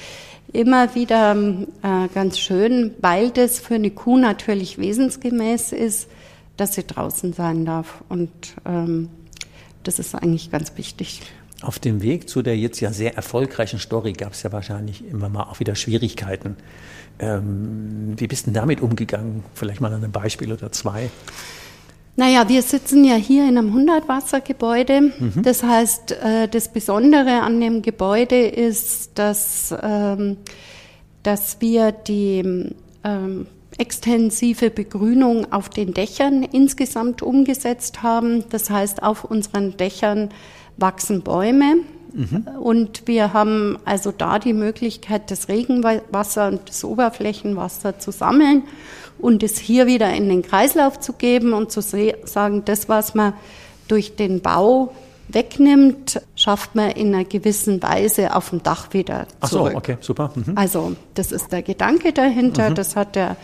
immer 0.52 0.96
wieder 0.96 1.36
äh, 1.36 2.08
ganz 2.14 2.40
schön, 2.40 2.94
weil 3.02 3.30
das 3.30 3.60
für 3.60 3.76
eine 3.76 3.92
Kuh 3.92 4.18
natürlich 4.18 4.80
wesensgemäß 4.80 5.74
ist, 5.74 6.10
dass 6.56 6.74
sie 6.74 6.86
draußen 6.86 7.34
sein 7.34 7.66
darf. 7.66 8.04
Und 8.10 8.32
ähm, 8.66 9.10
das 9.84 10.00
ist 10.00 10.16
eigentlich 10.16 10.52
ganz 10.52 10.74
wichtig. 10.76 11.22
Auf 11.62 11.80
dem 11.80 12.04
Weg 12.04 12.30
zu 12.30 12.44
der 12.44 12.56
jetzt 12.56 12.80
ja 12.82 12.94
sehr 12.94 13.16
erfolgreichen 13.16 13.80
Story 13.80 14.14
gab 14.14 14.34
es 14.34 14.44
ja 14.44 14.52
wahrscheinlich 14.52 15.04
immer 15.10 15.28
mal 15.28 15.44
auch 15.44 15.60
wieder 15.60 15.76
Schwierigkeiten. 15.76 16.56
Ähm, 17.20 18.14
wie 18.18 18.28
bist 18.28 18.46
du 18.46 18.52
damit 18.52 18.82
umgegangen? 18.82 19.44
Vielleicht 19.56 19.82
mal 19.82 19.92
ein 19.92 20.12
Beispiel 20.12 20.54
oder 20.54 20.72
zwei. 20.72 21.10
Naja, 22.16 22.50
wir 22.50 22.62
sitzen 22.62 23.04
ja 23.04 23.16
hier 23.16 23.48
in 23.48 23.58
einem 23.58 23.76
100-Wasser-Gebäude. 23.76 25.02
Mhm. 25.02 25.42
Das 25.44 25.64
heißt, 25.64 26.12
äh, 26.12 26.48
das 26.48 26.72
Besondere 26.72 27.42
an 27.42 27.60
dem 27.60 27.82
Gebäude 27.82 28.48
ist, 28.48 29.18
dass, 29.20 29.74
ähm, 29.84 30.38
dass 31.22 31.62
wir 31.62 31.92
die 31.92 32.74
ähm, 33.04 33.48
extensive 33.78 34.70
Begrünung 34.70 35.52
auf 35.52 35.70
den 35.70 35.94
Dächern 35.94 36.44
insgesamt 36.44 37.22
umgesetzt 37.22 38.02
haben. 38.02 38.46
Das 38.50 38.70
heißt, 38.70 39.04
auf 39.04 39.24
unseren 39.24 39.78
Dächern 39.78 40.30
wachsen 40.78 41.22
Bäume. 41.22 41.78
Mhm. 42.14 42.48
Und 42.60 43.08
wir 43.08 43.34
haben 43.34 43.78
also 43.86 44.12
da 44.12 44.40
die 44.40 44.54
Möglichkeit, 44.54 45.30
das 45.30 45.50
Regenwasser 45.50 46.48
und 46.48 46.70
das 46.70 46.84
Oberflächenwasser 46.84 48.00
zu 48.00 48.12
sammeln 48.12 48.64
und 49.20 49.44
es 49.44 49.58
hier 49.58 49.88
wieder 49.88 50.14
in 50.14 50.30
den 50.30 50.42
Kreislauf 50.42 51.00
zu 51.00 51.14
geben 51.14 51.54
und 51.54 51.72
zu 51.72 51.82
sagen, 51.82 52.64
das, 52.66 52.90
was 52.90 53.14
man 53.14 53.34
durch 53.88 54.16
den 54.16 54.42
Bau 54.42 54.94
wegnimmt, 55.28 56.22
schafft 56.36 56.76
man 56.76 56.92
in 56.92 57.14
einer 57.14 57.26
gewissen 57.26 57.84
Weise 57.84 58.36
auf 58.36 58.50
dem 58.50 58.64
Dach 58.64 58.94
wieder 58.94 59.28
zurück. 59.28 59.38
Ach 59.42 59.50
so, 59.50 59.66
okay, 59.66 59.98
super. 60.00 60.32
Mhm. 60.36 60.54
Also 60.58 60.96
das 61.16 61.32
ist 61.32 61.52
der 61.52 61.62
Gedanke 61.62 62.14
dahinter. 62.14 62.70
Mhm. 62.70 62.76
Das 62.76 62.96
hat 62.96 63.16
der 63.16 63.36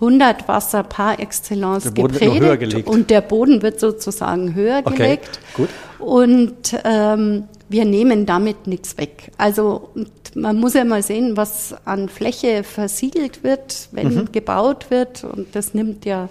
100 0.00 0.46
Wasser 0.46 0.82
par 0.84 1.18
excellence 1.18 1.84
der 1.84 1.92
gepredigt 1.92 2.34
wird 2.34 2.40
höher 2.40 2.56
gelegt. 2.56 2.88
und 2.88 3.10
der 3.10 3.20
Boden 3.20 3.62
wird 3.62 3.80
sozusagen 3.80 4.54
höher 4.54 4.82
okay, 4.84 4.96
gelegt. 4.96 5.40
Gut. 5.54 5.68
Und 5.98 6.78
ähm, 6.84 7.44
wir 7.68 7.84
nehmen 7.84 8.24
damit 8.24 8.66
nichts 8.66 8.96
weg. 8.96 9.32
Also 9.36 9.90
man 10.34 10.58
muss 10.58 10.74
ja 10.74 10.84
mal 10.84 11.02
sehen, 11.02 11.36
was 11.36 11.74
an 11.84 12.08
Fläche 12.08 12.62
versiegelt 12.62 13.42
wird, 13.42 13.88
wenn 13.92 14.14
mhm. 14.14 14.32
gebaut 14.32 14.90
wird 14.90 15.24
und 15.24 15.54
das 15.54 15.74
nimmt 15.74 16.04
ja 16.04 16.28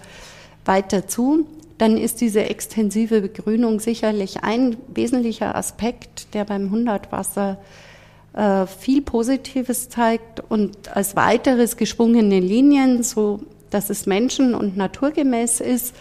weiter 0.66 1.08
zu. 1.08 1.46
Dann 1.78 1.98
ist 1.98 2.22
diese 2.22 2.44
extensive 2.44 3.22
Begrünung 3.22 3.80
sicherlich 3.80 4.44
ein 4.44 4.78
wesentlicher 4.88 5.56
Aspekt, 5.56 6.34
der 6.34 6.46
beim 6.46 6.64
100 6.66 7.12
Wasser 7.12 7.60
äh, 8.34 8.66
viel 8.66 9.02
Positives 9.02 9.90
zeigt 9.90 10.42
und 10.50 10.96
als 10.96 11.16
weiteres 11.16 11.78
geschwungene 11.78 12.40
Linien, 12.40 13.04
so 13.04 13.42
dass 13.70 13.90
es 13.90 14.06
menschen- 14.06 14.56
und 14.56 14.78
naturgemäß 14.78 15.60
ist, 15.60 15.96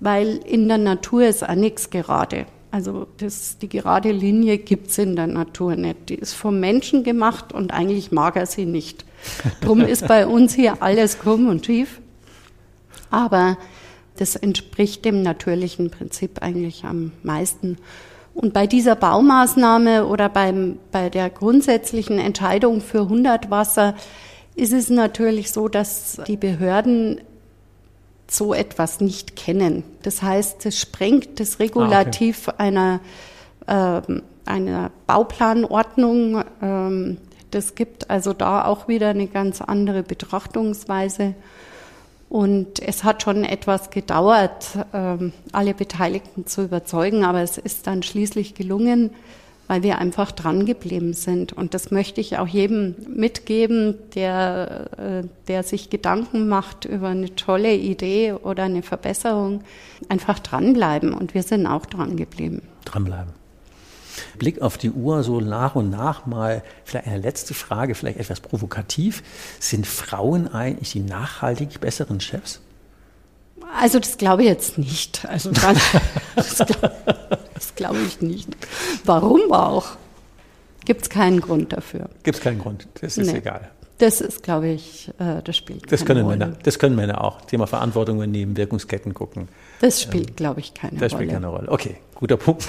weil 0.00 0.40
in 0.46 0.68
der 0.68 0.78
Natur 0.78 1.24
ist 1.24 1.48
auch 1.48 1.54
nichts 1.54 1.90
gerade. 1.90 2.46
Also 2.70 3.06
das, 3.18 3.58
die 3.58 3.68
gerade 3.68 4.12
Linie 4.12 4.58
gibt's 4.58 4.96
in 4.98 5.16
der 5.16 5.26
Natur 5.26 5.74
nicht. 5.74 6.08
Die 6.08 6.14
ist 6.14 6.34
vom 6.34 6.60
Menschen 6.60 7.02
gemacht 7.02 7.52
und 7.52 7.72
eigentlich 7.72 8.12
mag 8.12 8.36
er 8.36 8.46
sie 8.46 8.64
nicht. 8.64 9.04
Drum 9.60 9.80
ist 9.80 10.06
bei 10.06 10.26
uns 10.26 10.54
hier 10.54 10.82
alles 10.82 11.18
krumm 11.18 11.48
und 11.48 11.66
schief. 11.66 12.00
Aber 13.10 13.58
das 14.16 14.36
entspricht 14.36 15.04
dem 15.04 15.22
natürlichen 15.22 15.90
Prinzip 15.90 16.42
eigentlich 16.42 16.84
am 16.84 17.12
meisten. 17.22 17.78
Und 18.34 18.52
bei 18.52 18.66
dieser 18.66 18.94
Baumaßnahme 18.94 20.06
oder 20.06 20.28
beim, 20.28 20.78
bei 20.92 21.10
der 21.10 21.28
grundsätzlichen 21.28 22.18
Entscheidung 22.18 22.80
für 22.80 23.00
100 23.00 23.50
Wasser 23.50 23.94
ist 24.54 24.72
es 24.72 24.90
natürlich 24.90 25.52
so, 25.52 25.68
dass 25.68 26.20
die 26.26 26.36
Behörden 26.36 27.20
so 28.28 28.54
etwas 28.54 29.00
nicht 29.00 29.36
kennen. 29.36 29.82
Das 30.02 30.22
heißt, 30.22 30.64
es 30.66 30.78
sprengt 30.78 31.40
das 31.40 31.58
Regulativ 31.58 32.48
ah, 32.48 32.52
okay. 32.52 32.62
einer, 32.62 33.00
äh, 33.66 34.20
einer 34.46 34.90
Bauplanordnung. 35.06 36.44
Ähm, 36.62 37.18
das 37.50 37.74
gibt 37.74 38.10
also 38.10 38.32
da 38.32 38.64
auch 38.64 38.86
wieder 38.86 39.08
eine 39.08 39.26
ganz 39.26 39.60
andere 39.60 40.02
Betrachtungsweise. 40.02 41.34
Und 42.28 42.80
es 42.80 43.02
hat 43.02 43.24
schon 43.24 43.42
etwas 43.42 43.90
gedauert, 43.90 44.68
ähm, 44.94 45.32
alle 45.50 45.74
Beteiligten 45.74 46.46
zu 46.46 46.62
überzeugen, 46.62 47.24
aber 47.24 47.42
es 47.42 47.58
ist 47.58 47.88
dann 47.88 48.04
schließlich 48.04 48.54
gelungen, 48.54 49.10
weil 49.70 49.84
wir 49.84 49.98
einfach 49.98 50.32
dran 50.32 50.66
geblieben 50.66 51.14
sind. 51.14 51.52
Und 51.52 51.74
das 51.74 51.92
möchte 51.92 52.20
ich 52.20 52.38
auch 52.38 52.48
jedem 52.48 52.96
mitgeben, 53.08 53.94
der, 54.16 54.88
äh, 54.98 55.28
der 55.46 55.62
sich 55.62 55.90
Gedanken 55.90 56.48
macht 56.48 56.86
über 56.86 57.10
eine 57.10 57.36
tolle 57.36 57.76
Idee 57.76 58.32
oder 58.32 58.64
eine 58.64 58.82
Verbesserung. 58.82 59.62
Einfach 60.08 60.40
dranbleiben. 60.40 61.12
Und 61.12 61.34
wir 61.34 61.44
sind 61.44 61.68
auch 61.68 61.86
dran 61.86 62.16
geblieben. 62.16 62.62
Dranbleiben. 62.84 63.32
Blick 64.40 64.60
auf 64.60 64.76
die 64.76 64.90
Uhr 64.90 65.22
so 65.22 65.40
nach 65.40 65.76
und 65.76 65.88
nach 65.88 66.26
mal 66.26 66.64
vielleicht 66.84 67.06
eine 67.06 67.18
letzte 67.18 67.54
Frage, 67.54 67.94
vielleicht 67.94 68.18
etwas 68.18 68.40
provokativ. 68.40 69.22
Sind 69.60 69.86
Frauen 69.86 70.48
eigentlich 70.48 70.90
die 70.90 70.98
nachhaltig 70.98 71.80
besseren 71.80 72.20
Chefs? 72.20 72.60
Also 73.80 74.00
das 74.00 74.18
glaube 74.18 74.42
ich 74.42 74.48
jetzt 74.48 74.78
nicht. 74.78 75.24
Also 75.26 75.52
das 76.34 76.56
glaube 76.56 76.90
glaub 77.74 77.96
ich 78.06 78.20
nicht. 78.20 78.48
Warum 79.04 79.52
auch? 79.52 79.96
Gibt 80.84 81.02
es 81.02 81.10
keinen 81.10 81.40
Grund 81.40 81.72
dafür. 81.72 82.08
Gibt 82.22 82.38
es 82.38 82.42
keinen 82.42 82.58
Grund. 82.58 82.88
Das 83.00 83.18
ist 83.18 83.30
nee. 83.30 83.38
egal. 83.38 83.70
Das 84.00 84.22
ist, 84.22 84.42
glaube 84.42 84.68
ich, 84.68 85.10
äh, 85.18 85.42
das 85.44 85.58
spielt 85.58 85.92
das 85.92 86.06
können 86.06 86.24
Rolle. 86.24 86.38
Männer, 86.38 86.56
Das 86.62 86.78
können 86.78 86.96
Männer 86.96 87.22
auch. 87.22 87.42
Thema 87.42 87.66
Verantwortung 87.66 88.16
übernehmen, 88.16 88.56
Wirkungsketten 88.56 89.12
gucken. 89.12 89.48
Das 89.80 90.00
spielt, 90.00 90.30
ähm, 90.30 90.36
glaube 90.36 90.60
ich, 90.60 90.72
keine 90.72 90.92
das 90.92 91.00
Rolle. 91.00 91.08
Das 91.10 91.12
spielt 91.12 91.30
keine 91.32 91.46
Rolle. 91.48 91.68
Okay, 91.70 91.96
guter 92.14 92.38
Punkt. 92.38 92.66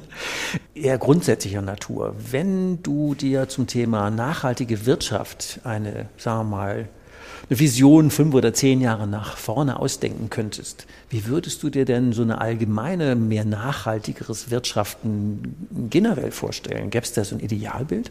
Eher 0.74 0.98
grundsätzlicher 0.98 1.62
Natur. 1.62 2.14
Wenn 2.30 2.82
du 2.82 3.14
dir 3.14 3.48
zum 3.48 3.66
Thema 3.66 4.10
nachhaltige 4.10 4.84
Wirtschaft 4.84 5.60
eine, 5.64 6.10
sagen 6.18 6.50
wir 6.50 6.56
mal, 6.56 6.88
eine 7.48 7.58
Vision 7.58 8.10
fünf 8.10 8.34
oder 8.34 8.54
zehn 8.54 8.80
Jahre 8.80 9.06
nach 9.06 9.36
vorne 9.36 9.78
ausdenken 9.78 10.30
könntest, 10.30 10.86
wie 11.10 11.26
würdest 11.26 11.62
du 11.62 11.70
dir 11.70 11.84
denn 11.84 12.12
so 12.12 12.22
eine 12.22 12.40
allgemeine, 12.40 13.16
mehr 13.16 13.44
nachhaltigeres 13.44 14.50
Wirtschaften 14.50 15.88
generell 15.90 16.30
vorstellen? 16.30 16.90
Gäbe 16.90 17.04
es 17.04 17.12
da 17.12 17.24
so 17.24 17.36
ein 17.36 17.40
Idealbild? 17.40 18.10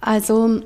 Also 0.00 0.60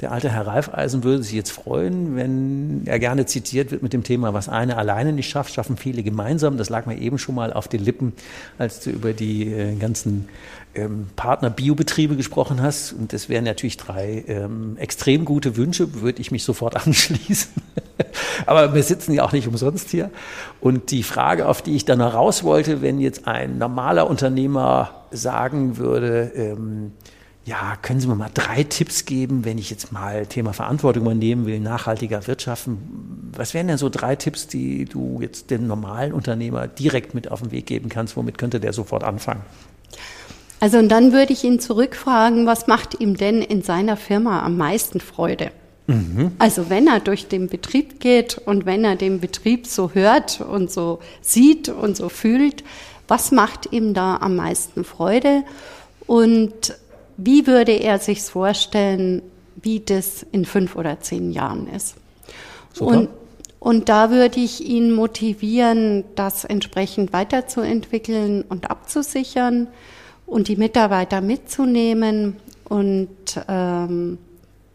Der 0.00 0.12
alte 0.12 0.30
Herr 0.30 0.46
Ralfeisen 0.46 1.02
würde 1.02 1.24
sich 1.24 1.32
jetzt 1.32 1.50
freuen, 1.50 2.14
wenn 2.14 2.82
er 2.86 3.00
gerne 3.00 3.26
zitiert 3.26 3.72
wird 3.72 3.82
mit 3.82 3.92
dem 3.92 4.04
Thema, 4.04 4.32
was 4.32 4.48
eine 4.48 4.76
alleine 4.76 5.12
nicht 5.12 5.28
schafft, 5.28 5.52
schaffen 5.52 5.76
viele 5.76 6.04
gemeinsam. 6.04 6.56
Das 6.56 6.70
lag 6.70 6.86
mir 6.86 6.96
eben 6.98 7.18
schon 7.18 7.34
mal 7.34 7.52
auf 7.52 7.66
den 7.66 7.82
Lippen, 7.82 8.12
als 8.58 8.78
du 8.78 8.90
über 8.90 9.12
die 9.12 9.52
äh, 9.52 9.74
ganzen 9.74 10.28
ähm, 10.76 11.08
Partner-Biobetriebe 11.16 12.14
gesprochen 12.14 12.62
hast. 12.62 12.92
Und 12.92 13.12
das 13.12 13.28
wären 13.28 13.42
natürlich 13.42 13.76
drei 13.76 14.24
ähm, 14.28 14.76
extrem 14.78 15.24
gute 15.24 15.56
Wünsche, 15.56 16.00
würde 16.00 16.20
ich 16.20 16.30
mich 16.30 16.44
sofort 16.44 16.76
anschließen. 16.86 17.50
Aber 18.46 18.74
wir 18.74 18.84
sitzen 18.84 19.14
ja 19.14 19.24
auch 19.24 19.32
nicht 19.32 19.48
umsonst 19.48 19.90
hier. 19.90 20.12
Und 20.60 20.92
die 20.92 21.02
Frage, 21.02 21.48
auf 21.48 21.60
die 21.60 21.74
ich 21.74 21.84
dann 21.84 22.00
raus 22.00 22.44
wollte, 22.44 22.82
wenn 22.82 23.00
jetzt 23.00 23.26
ein 23.26 23.58
normaler 23.58 24.08
Unternehmer 24.08 24.90
sagen 25.10 25.76
würde, 25.76 26.30
ähm, 26.36 26.92
ja, 27.48 27.76
können 27.80 27.98
Sie 27.98 28.06
mir 28.06 28.14
mal 28.14 28.30
drei 28.32 28.62
Tipps 28.62 29.06
geben, 29.06 29.44
wenn 29.46 29.56
ich 29.56 29.70
jetzt 29.70 29.90
mal 29.90 30.26
Thema 30.26 30.52
Verantwortung 30.52 31.04
übernehmen 31.04 31.46
will, 31.46 31.60
nachhaltiger 31.60 32.26
wirtschaften? 32.26 33.32
Was 33.34 33.54
wären 33.54 33.68
denn 33.68 33.78
so 33.78 33.88
drei 33.88 34.16
Tipps, 34.16 34.48
die 34.48 34.84
du 34.84 35.20
jetzt 35.22 35.50
dem 35.50 35.66
normalen 35.66 36.12
Unternehmer 36.12 36.68
direkt 36.68 37.14
mit 37.14 37.30
auf 37.30 37.40
den 37.40 37.50
Weg 37.50 37.64
geben 37.64 37.88
kannst? 37.88 38.16
Womit 38.16 38.36
könnte 38.36 38.60
der 38.60 38.74
sofort 38.74 39.02
anfangen? 39.02 39.40
Also 40.60 40.78
und 40.78 40.90
dann 40.90 41.12
würde 41.12 41.32
ich 41.32 41.42
ihn 41.42 41.58
zurückfragen, 41.58 42.44
was 42.44 42.66
macht 42.66 43.00
ihm 43.00 43.16
denn 43.16 43.40
in 43.40 43.62
seiner 43.62 43.96
Firma 43.96 44.42
am 44.42 44.58
meisten 44.58 45.00
Freude? 45.00 45.50
Mhm. 45.86 46.32
Also 46.38 46.68
wenn 46.68 46.86
er 46.86 47.00
durch 47.00 47.28
den 47.28 47.48
Betrieb 47.48 47.98
geht 47.98 48.36
und 48.36 48.66
wenn 48.66 48.84
er 48.84 48.96
den 48.96 49.20
Betrieb 49.20 49.66
so 49.66 49.92
hört 49.94 50.42
und 50.42 50.70
so 50.70 50.98
sieht 51.22 51.70
und 51.70 51.96
so 51.96 52.10
fühlt, 52.10 52.62
was 53.06 53.32
macht 53.32 53.72
ihm 53.72 53.94
da 53.94 54.18
am 54.18 54.36
meisten 54.36 54.84
Freude? 54.84 55.44
Und 56.06 56.74
wie 57.18 57.46
würde 57.46 57.72
er 57.72 57.98
sich 57.98 58.22
vorstellen, 58.22 59.22
wie 59.56 59.80
das 59.80 60.24
in 60.30 60.44
fünf 60.44 60.76
oder 60.76 61.00
zehn 61.00 61.32
Jahren 61.32 61.68
ist? 61.68 61.96
Und, 62.78 63.08
und 63.58 63.88
da 63.88 64.10
würde 64.10 64.38
ich 64.38 64.64
ihn 64.64 64.92
motivieren, 64.92 66.04
das 66.14 66.44
entsprechend 66.44 67.12
weiterzuentwickeln 67.12 68.42
und 68.42 68.70
abzusichern 68.70 69.66
und 70.26 70.46
die 70.46 70.56
Mitarbeiter 70.56 71.20
mitzunehmen 71.20 72.36
und 72.68 73.08
ähm, 73.48 74.18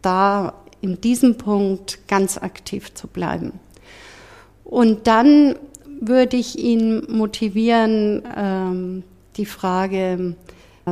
da 0.02 0.52
in 0.82 1.00
diesem 1.00 1.38
Punkt 1.38 2.06
ganz 2.08 2.36
aktiv 2.36 2.92
zu 2.92 3.08
bleiben. 3.08 3.52
Und 4.64 5.06
dann 5.06 5.54
würde 6.00 6.36
ich 6.36 6.58
ihn 6.58 7.04
motivieren, 7.08 8.22
ähm, 8.36 9.02
die 9.36 9.46
Frage 9.46 10.36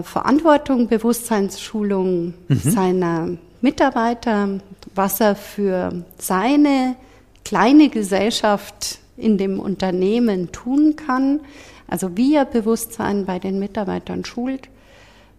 Verantwortung, 0.02 0.88
Bewusstseinsschulung 0.88 2.34
mhm. 2.48 2.56
seiner 2.56 3.28
Mitarbeiter, 3.60 4.60
was 4.94 5.20
er 5.20 5.36
für 5.36 6.04
seine 6.18 6.96
kleine 7.44 7.90
Gesellschaft 7.90 8.98
in 9.16 9.38
dem 9.38 9.60
Unternehmen 9.60 10.50
tun 10.52 10.96
kann, 10.96 11.40
also 11.86 12.16
wie 12.16 12.34
er 12.34 12.46
Bewusstsein 12.46 13.26
bei 13.26 13.38
den 13.38 13.58
Mitarbeitern 13.58 14.24
schult, 14.24 14.68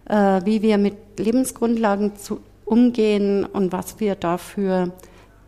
äh, 0.08 0.40
wie 0.44 0.62
wir 0.62 0.78
mit 0.78 0.94
Lebensgrundlagen 1.18 2.14
zu, 2.16 2.38
umgehen 2.64 3.44
und 3.44 3.72
was 3.72 4.00
wir 4.00 4.14
dafür 4.14 4.92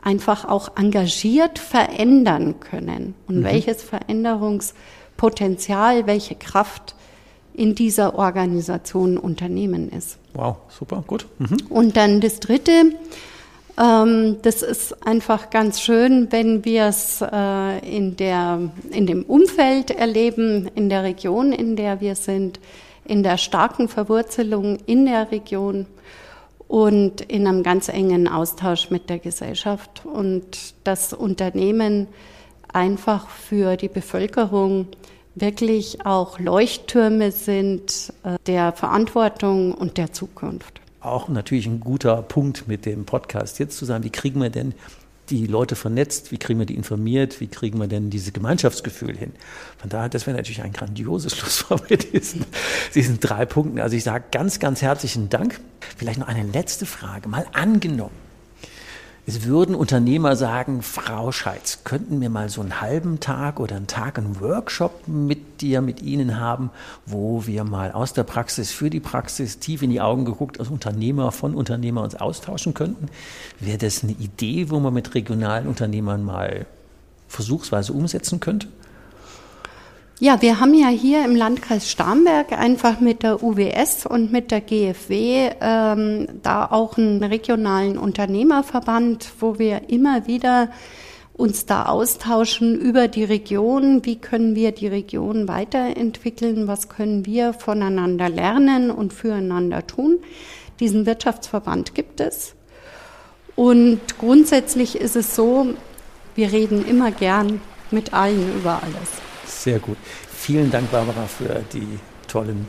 einfach 0.02 0.44
auch 0.44 0.76
engagiert 0.76 1.58
verändern 1.58 2.60
können 2.60 3.14
und 3.26 3.38
mhm. 3.38 3.44
welches 3.44 3.82
Veränderungspotenzial, 3.82 6.06
welche 6.06 6.34
Kraft 6.34 6.94
in 7.56 7.74
dieser 7.74 8.18
Organisation 8.18 9.18
Unternehmen 9.18 9.90
ist. 9.90 10.18
Wow, 10.34 10.56
super, 10.68 11.02
gut. 11.06 11.26
Mhm. 11.38 11.56
Und 11.70 11.96
dann 11.96 12.20
das 12.20 12.40
Dritte, 12.40 12.92
ähm, 13.78 14.36
das 14.42 14.62
ist 14.62 15.06
einfach 15.06 15.50
ganz 15.50 15.80
schön, 15.80 16.28
wenn 16.30 16.64
wir 16.64 16.86
es 16.86 17.22
äh, 17.22 17.78
in, 17.96 18.16
der, 18.16 18.70
in 18.90 19.06
dem 19.06 19.22
Umfeld 19.24 19.90
erleben, 19.90 20.70
in 20.74 20.88
der 20.88 21.02
Region, 21.02 21.52
in 21.52 21.76
der 21.76 22.00
wir 22.00 22.14
sind, 22.14 22.60
in 23.04 23.22
der 23.22 23.38
starken 23.38 23.88
Verwurzelung 23.88 24.78
in 24.86 25.06
der 25.06 25.30
Region 25.30 25.86
und 26.68 27.20
in 27.20 27.46
einem 27.46 27.62
ganz 27.62 27.88
engen 27.88 28.28
Austausch 28.28 28.90
mit 28.90 29.08
der 29.08 29.18
Gesellschaft 29.18 30.02
und 30.04 30.74
das 30.84 31.12
Unternehmen 31.12 32.08
einfach 32.72 33.28
für 33.28 33.76
die 33.76 33.88
Bevölkerung 33.88 34.88
wirklich 35.36 36.04
auch 36.04 36.38
Leuchttürme 36.38 37.30
sind 37.30 38.12
äh, 38.24 38.36
der 38.46 38.72
Verantwortung 38.72 39.72
und 39.72 39.98
der 39.98 40.12
Zukunft. 40.12 40.80
Auch 41.00 41.28
natürlich 41.28 41.66
ein 41.66 41.78
guter 41.78 42.22
Punkt 42.22 42.66
mit 42.66 42.84
dem 42.84 43.04
Podcast 43.04 43.60
jetzt 43.60 43.76
zu 43.76 43.84
sagen, 43.84 44.02
wie 44.02 44.10
kriegen 44.10 44.40
wir 44.42 44.50
denn 44.50 44.74
die 45.30 45.46
Leute 45.46 45.76
vernetzt, 45.76 46.32
wie 46.32 46.38
kriegen 46.38 46.58
wir 46.58 46.66
die 46.66 46.76
informiert, 46.76 47.40
wie 47.40 47.48
kriegen 47.48 47.78
wir 47.78 47.88
denn 47.88 48.10
dieses 48.10 48.32
Gemeinschaftsgefühl 48.32 49.16
hin. 49.16 49.32
Von 49.78 49.90
daher, 49.90 50.08
das 50.08 50.26
wäre 50.26 50.36
natürlich 50.36 50.62
ein 50.62 50.72
grandioses 50.72 51.36
Schlusswort 51.36 51.90
mit 51.90 52.12
diesen, 52.12 52.44
diesen 52.94 53.20
drei 53.20 53.44
Punkten. 53.44 53.80
Also 53.80 53.96
ich 53.96 54.04
sage 54.04 54.24
ganz, 54.30 54.58
ganz 54.58 54.82
herzlichen 54.82 55.28
Dank. 55.28 55.60
Vielleicht 55.96 56.18
noch 56.18 56.28
eine 56.28 56.44
letzte 56.44 56.86
Frage. 56.86 57.28
Mal 57.28 57.46
angenommen, 57.52 58.14
es 59.28 59.42
würden 59.44 59.74
Unternehmer 59.74 60.36
sagen, 60.36 60.82
Frau 60.82 61.32
Scheitz, 61.32 61.80
könnten 61.82 62.20
wir 62.20 62.30
mal 62.30 62.48
so 62.48 62.60
einen 62.60 62.80
halben 62.80 63.18
Tag 63.18 63.58
oder 63.58 63.74
einen 63.74 63.88
Tag 63.88 64.18
einen 64.18 64.40
Workshop 64.40 65.08
mit 65.08 65.60
dir, 65.60 65.80
mit 65.80 66.00
Ihnen 66.00 66.38
haben, 66.38 66.70
wo 67.06 67.44
wir 67.44 67.64
mal 67.64 67.90
aus 67.90 68.12
der 68.12 68.22
Praxis 68.22 68.70
für 68.70 68.88
die 68.88 69.00
Praxis 69.00 69.58
tief 69.58 69.82
in 69.82 69.90
die 69.90 70.00
Augen 70.00 70.24
geguckt 70.24 70.60
als 70.60 70.68
Unternehmer 70.68 71.32
von 71.32 71.56
Unternehmer 71.56 72.02
uns 72.02 72.14
austauschen 72.14 72.72
könnten? 72.72 73.08
Wäre 73.58 73.78
das 73.78 74.04
eine 74.04 74.12
Idee, 74.12 74.70
wo 74.70 74.78
man 74.78 74.94
mit 74.94 75.12
regionalen 75.16 75.66
Unternehmern 75.66 76.22
mal 76.22 76.64
versuchsweise 77.26 77.92
umsetzen 77.92 78.38
könnte? 78.38 78.68
Ja, 80.18 80.40
wir 80.40 80.60
haben 80.60 80.72
ja 80.72 80.88
hier 80.88 81.26
im 81.26 81.36
Landkreis 81.36 81.90
Starnberg 81.90 82.52
einfach 82.52 83.00
mit 83.00 83.22
der 83.22 83.42
UWS 83.42 84.06
und 84.06 84.32
mit 84.32 84.50
der 84.50 84.62
GFW 84.62 85.50
ähm, 85.60 86.26
da 86.42 86.64
auch 86.70 86.96
einen 86.96 87.22
regionalen 87.22 87.98
Unternehmerverband, 87.98 89.30
wo 89.40 89.58
wir 89.58 89.90
immer 89.90 90.26
wieder 90.26 90.70
uns 91.34 91.66
da 91.66 91.84
austauschen 91.84 92.80
über 92.80 93.08
die 93.08 93.24
Region, 93.24 94.06
wie 94.06 94.16
können 94.16 94.54
wir 94.54 94.72
die 94.72 94.86
Region 94.86 95.48
weiterentwickeln, 95.48 96.66
was 96.66 96.88
können 96.88 97.26
wir 97.26 97.52
voneinander 97.52 98.30
lernen 98.30 98.90
und 98.90 99.12
füreinander 99.12 99.86
tun. 99.86 100.16
Diesen 100.80 101.04
Wirtschaftsverband 101.04 101.94
gibt 101.94 102.20
es. 102.20 102.54
Und 103.54 104.00
grundsätzlich 104.18 104.96
ist 104.98 105.14
es 105.14 105.36
so, 105.36 105.74
wir 106.34 106.52
reden 106.52 106.86
immer 106.88 107.10
gern 107.10 107.60
mit 107.90 108.14
allen 108.14 108.56
über 108.56 108.80
alles. 108.82 109.25
Sehr 109.66 109.80
gut. 109.80 109.96
Vielen 110.32 110.70
Dank, 110.70 110.92
Barbara, 110.92 111.26
für 111.26 111.60
die 111.72 111.98
tollen 112.28 112.68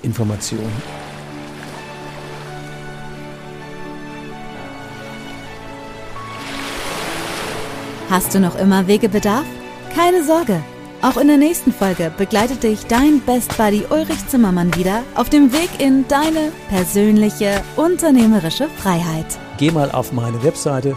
Informationen. 0.00 0.72
Hast 8.08 8.34
du 8.34 8.40
noch 8.40 8.58
immer 8.58 8.86
Wegebedarf? 8.86 9.44
Keine 9.94 10.24
Sorge. 10.24 10.62
Auch 11.02 11.18
in 11.18 11.28
der 11.28 11.36
nächsten 11.36 11.74
Folge 11.74 12.10
begleitet 12.16 12.62
dich 12.62 12.86
dein 12.86 13.20
Best 13.20 13.54
Buddy 13.58 13.84
Ulrich 13.90 14.26
Zimmermann 14.28 14.74
wieder 14.76 15.02
auf 15.16 15.28
dem 15.28 15.52
Weg 15.52 15.68
in 15.78 16.08
deine 16.08 16.52
persönliche 16.70 17.60
unternehmerische 17.76 18.68
Freiheit. 18.78 19.38
Geh 19.58 19.70
mal 19.70 19.90
auf 19.90 20.12
meine 20.12 20.42
Webseite 20.42 20.96